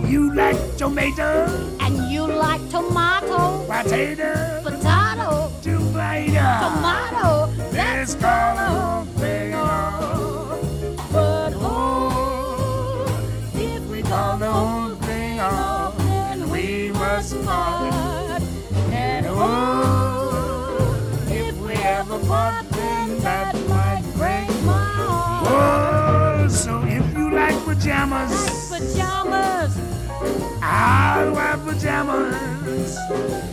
[0.07, 1.45] You like tomato.
[1.81, 4.61] and you like tomato, Potato.
[4.63, 6.49] potato, Tomato.
[6.63, 7.49] tomato.
[7.73, 10.61] Let's call the whole thing off.
[11.11, 13.05] But Oh,
[13.55, 18.41] if we call the whole thing off, then we must part.
[18.91, 26.41] And oh, oh if we ever part, then that might break my oh, heart.
[26.41, 28.64] Oh, so if you like Pajamas,
[30.67, 32.97] I'll wear pajamas.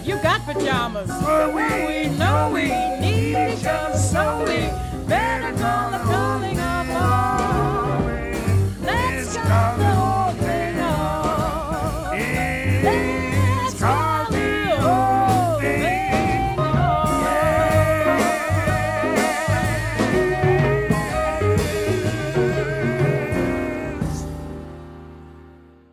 [0.06, 1.10] you got pajamas.
[1.22, 2.68] For we, We know we
[3.00, 4.70] need each other, so we
[5.06, 5.98] better call the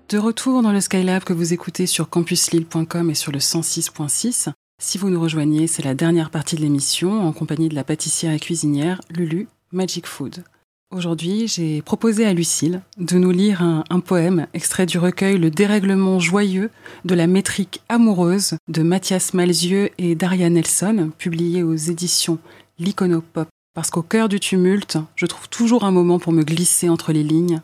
[0.10, 4.48] De retour dans le Skylab que vous écoutez sur campuslille.com et sur le 106.6.
[4.82, 8.34] Si vous nous rejoignez, c'est la dernière partie de l'émission en compagnie de la pâtissière
[8.34, 10.44] et cuisinière Lulu Magic Food.
[10.90, 16.20] Aujourd'hui, j'ai proposé à Lucille de nous lire un, poème extrait du recueil Le dérèglement
[16.20, 16.72] joyeux
[17.06, 22.40] de la métrique amoureuse de Mathias Malzieux et Daria Nelson, publié aux éditions
[22.80, 23.48] L'Iconopop.
[23.76, 27.24] Parce qu'au cœur du tumulte, je trouve toujours un moment pour me glisser entre les
[27.24, 27.62] lignes,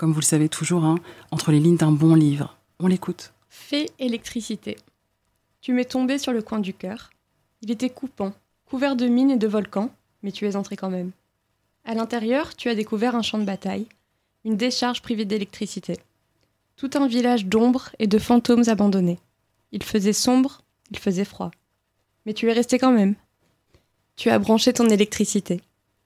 [0.00, 0.94] comme vous le savez toujours, hein,
[1.30, 2.56] entre les lignes d'un bon livre.
[2.78, 3.34] On l'écoute.
[3.50, 4.78] Fée électricité.
[5.60, 7.10] Tu m'es tombé sur le coin du cœur.
[7.60, 8.32] Il était coupant,
[8.64, 9.90] couvert de mines et de volcans,
[10.22, 11.10] mais tu es entré quand même.
[11.84, 13.88] À l'intérieur, tu as découvert un champ de bataille,
[14.46, 15.98] une décharge privée d'électricité.
[16.76, 19.18] Tout un village d'ombres et de fantômes abandonnés.
[19.70, 21.50] Il faisait sombre, il faisait froid.
[22.24, 23.16] Mais tu es resté quand même.
[24.16, 25.60] Tu as branché ton électricité.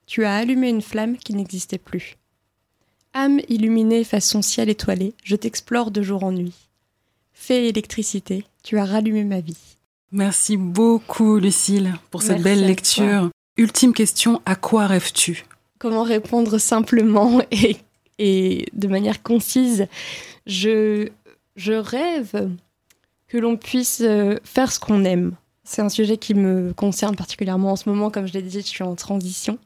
[0.06, 2.16] Tu as allumé une flamme qui n'existait plus.
[3.16, 6.68] Âme illuminée façon ciel étoilé, je t'explore de jour en nuit.
[7.32, 9.76] Fée électricité, tu as rallumé ma vie.
[10.10, 13.30] Merci beaucoup, Lucille, pour cette Merci belle lecture.
[13.56, 15.46] Ultime question, à quoi rêves-tu?
[15.78, 17.76] Comment répondre simplement et,
[18.18, 19.86] et de manière concise?
[20.46, 21.08] Je,
[21.54, 22.50] je rêve
[23.28, 25.36] que l'on puisse euh, faire ce qu'on aime.
[25.62, 28.10] C'est un sujet qui me concerne particulièrement en ce moment.
[28.10, 29.60] Comme je l'ai dit, je suis en transition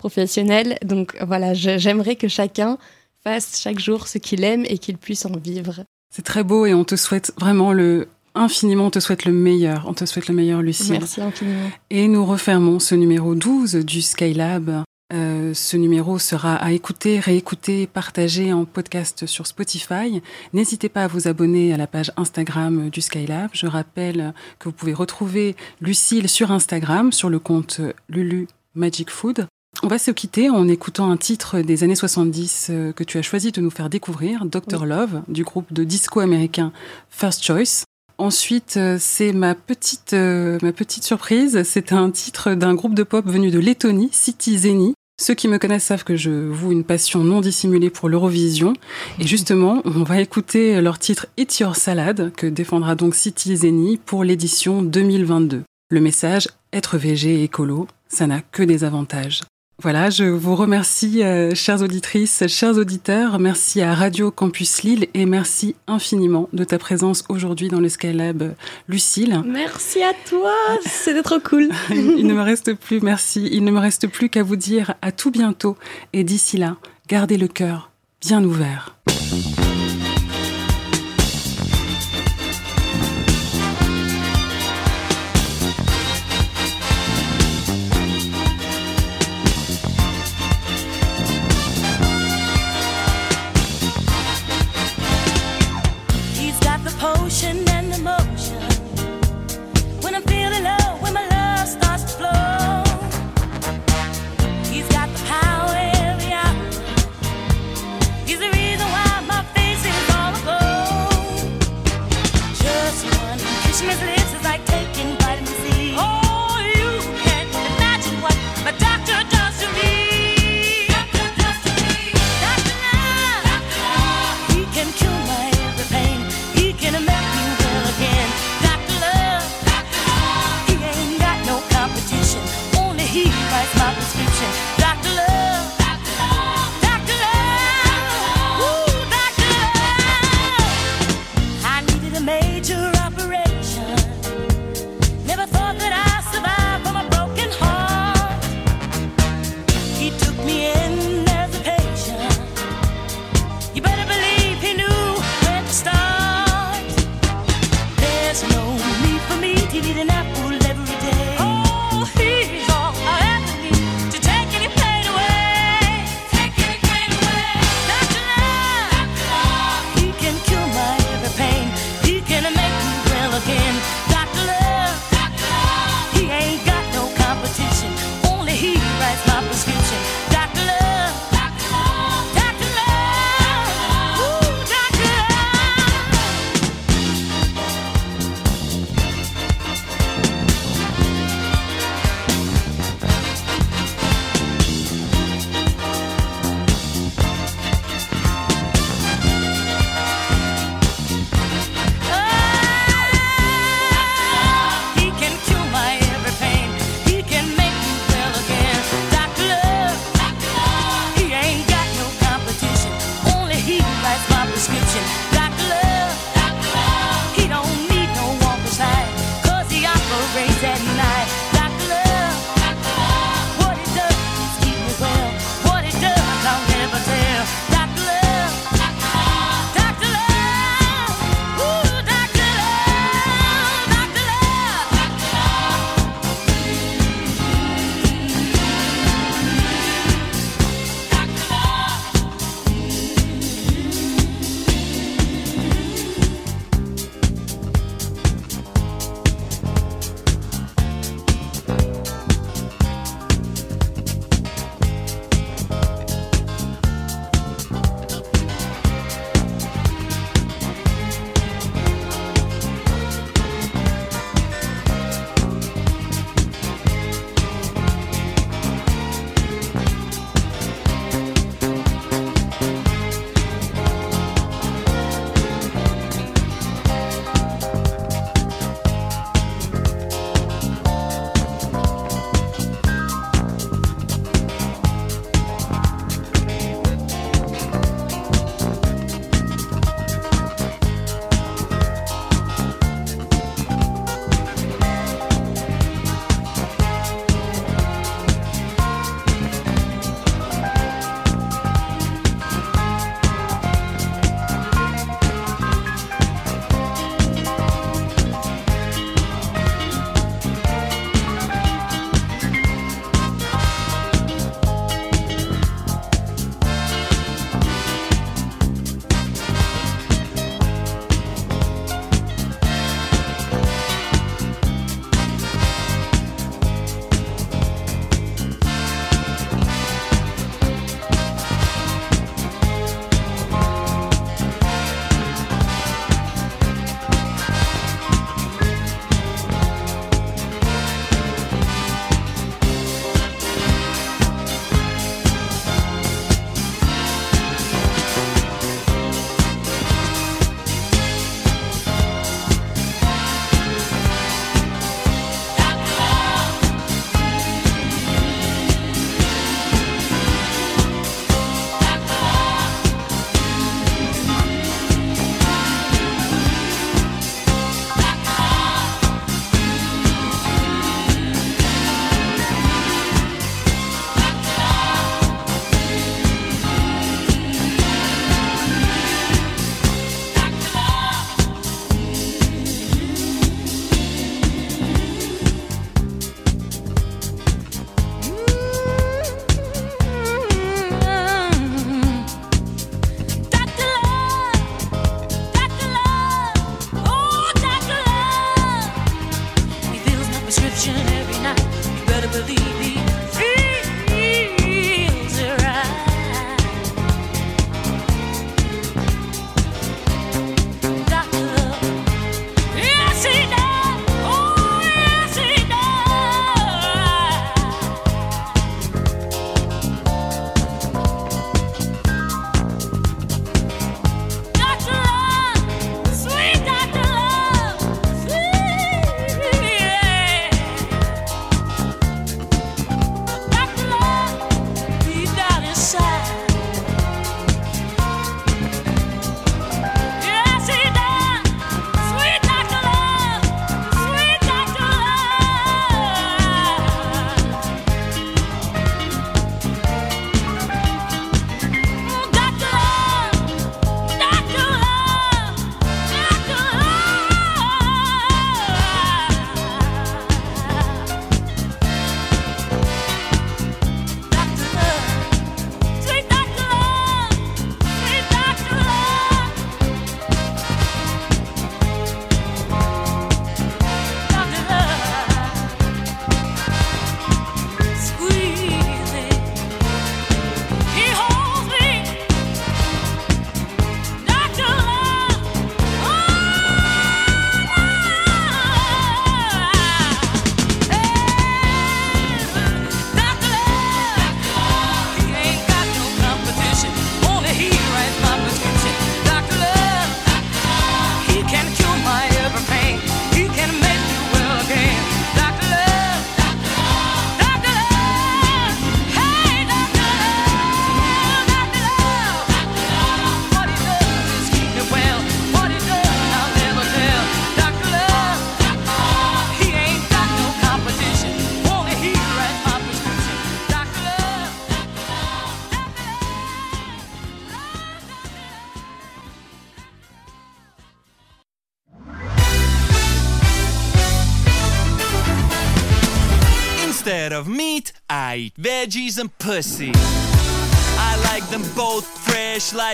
[0.00, 0.78] professionnelle.
[0.82, 2.78] Donc voilà, j'aimerais que chacun
[3.22, 5.84] fasse chaque jour ce qu'il aime et qu'il puisse en vivre.
[6.12, 9.84] C'est très beau et on te souhaite vraiment le infiniment, on te souhaite le meilleur.
[9.86, 10.98] On te souhaite le meilleur, Lucille.
[10.98, 11.70] Merci infiniment.
[11.90, 14.84] Et nous refermons ce numéro 12 du Skylab.
[15.12, 20.22] Euh, ce numéro sera à écouter, réécouter, partager en podcast sur Spotify.
[20.52, 23.50] N'hésitez pas à vous abonner à la page Instagram du Skylab.
[23.52, 29.46] Je rappelle que vous pouvez retrouver Lucille sur Instagram, sur le compte Lulu Magic Food.
[29.82, 33.22] On va se quitter en écoutant un titre des années 70 euh, que tu as
[33.22, 34.84] choisi de nous faire découvrir, Dr.
[34.84, 36.70] Love, du groupe de disco américain
[37.08, 37.84] First Choice.
[38.18, 41.62] Ensuite, euh, c'est ma petite, euh, ma petite surprise.
[41.62, 44.92] C'est un titre d'un groupe de pop venu de Lettonie, City Zeni.
[45.18, 48.74] Ceux qui me connaissent savent que je voue une passion non dissimulée pour l'Eurovision.
[49.18, 53.96] Et justement, on va écouter leur titre It's Your Salad, que défendra donc City Zeni
[53.96, 55.62] pour l'édition 2022.
[55.90, 59.40] Le message, être végé et écolo, ça n'a que des avantages.
[59.82, 63.38] Voilà, je vous remercie, euh, chères auditrices, chers auditeurs.
[63.38, 68.42] Merci à Radio Campus Lille et merci infiniment de ta présence aujourd'hui dans le Skylab,
[68.42, 68.50] euh,
[68.88, 69.40] Lucille.
[69.46, 70.52] Merci à toi,
[70.84, 71.70] c'était trop cool.
[71.90, 75.12] Il ne me reste plus, merci, il ne me reste plus qu'à vous dire à
[75.12, 75.78] tout bientôt
[76.12, 76.76] et d'ici là,
[77.08, 78.98] gardez le cœur bien ouvert.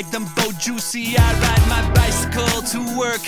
[0.07, 1.17] Like them both juicy.
[1.19, 3.21] I ride my bicycle to work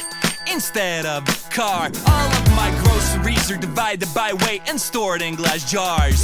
[0.50, 1.90] instead of a car.
[2.06, 6.22] All of my groceries are divided by weight and stored in glass jars.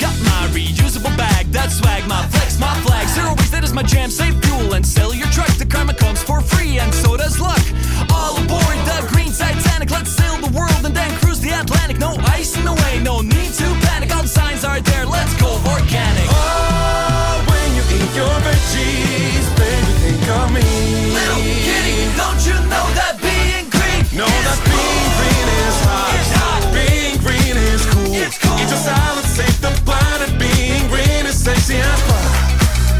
[0.00, 3.08] Got my reusable bag, that swag, my flex, my flag.
[3.08, 4.10] Zero waste, that is my jam.
[4.10, 5.52] Save fuel and sell your truck.
[5.58, 7.64] The karma comes for free, and so does luck.
[8.12, 9.90] All aboard the green Titanic.
[9.90, 11.98] Let's sail the world and then cruise the Atlantic.
[11.98, 14.14] No ice in the way, no need to panic.
[14.14, 15.06] All the signs are there.
[15.06, 16.26] Let's go organic.
[16.28, 17.09] Oh,
[18.20, 20.60] your veggies, baby, think of me.
[21.16, 24.00] Little kitty, don't you know that being green?
[24.12, 26.12] Know that being green is hot.
[26.20, 26.62] It's hot.
[26.76, 28.12] Being green is cool.
[28.12, 28.60] It's cool.
[28.60, 30.28] Eat your salad, save the planet.
[30.36, 32.28] Being green is sexy as fuck.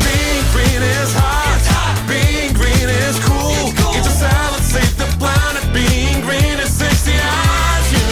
[0.00, 1.52] Being green is hot.
[1.60, 1.96] It's hot.
[2.08, 3.52] Being green is cool.
[3.60, 3.92] It's cool.
[3.92, 5.64] Eat your salad, save the planet.
[5.76, 8.08] Being green is sexy as you.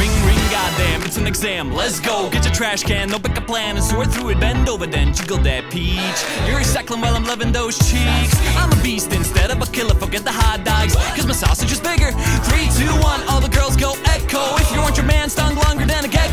[0.00, 1.72] Ring, ring, goddamn, it's an exam.
[1.72, 2.28] Let's go.
[2.30, 4.40] Get your trash can, no pick a plan and soar through it.
[4.40, 6.18] Bend over, then jiggle that peach.
[6.46, 8.34] You're recycling while I'm loving those cheeks.
[8.56, 9.94] I'm a beast instead of a killer.
[9.94, 12.12] Forget the hot dogs, cause my sausage is bigger.
[12.48, 14.56] Three, two, one, all the girls go echo.
[14.62, 16.23] If you want your man stung longer than a gecko.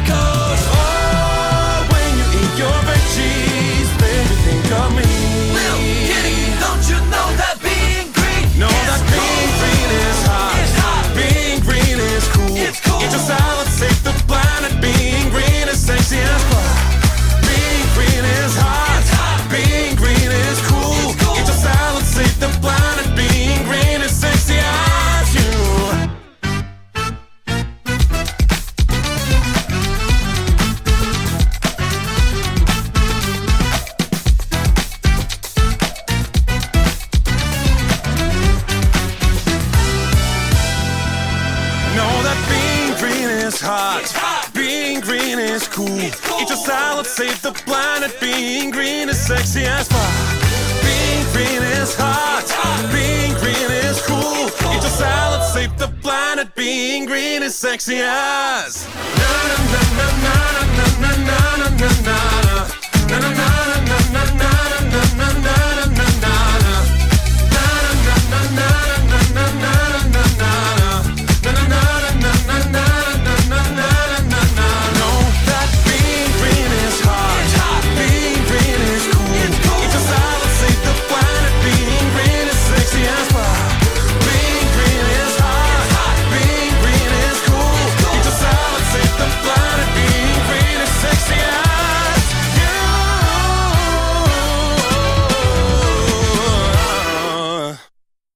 [57.51, 58.87] sexy eyes.
[58.87, 59.43] Na,
[61.01, 61.11] na,
[62.05, 62.50] na,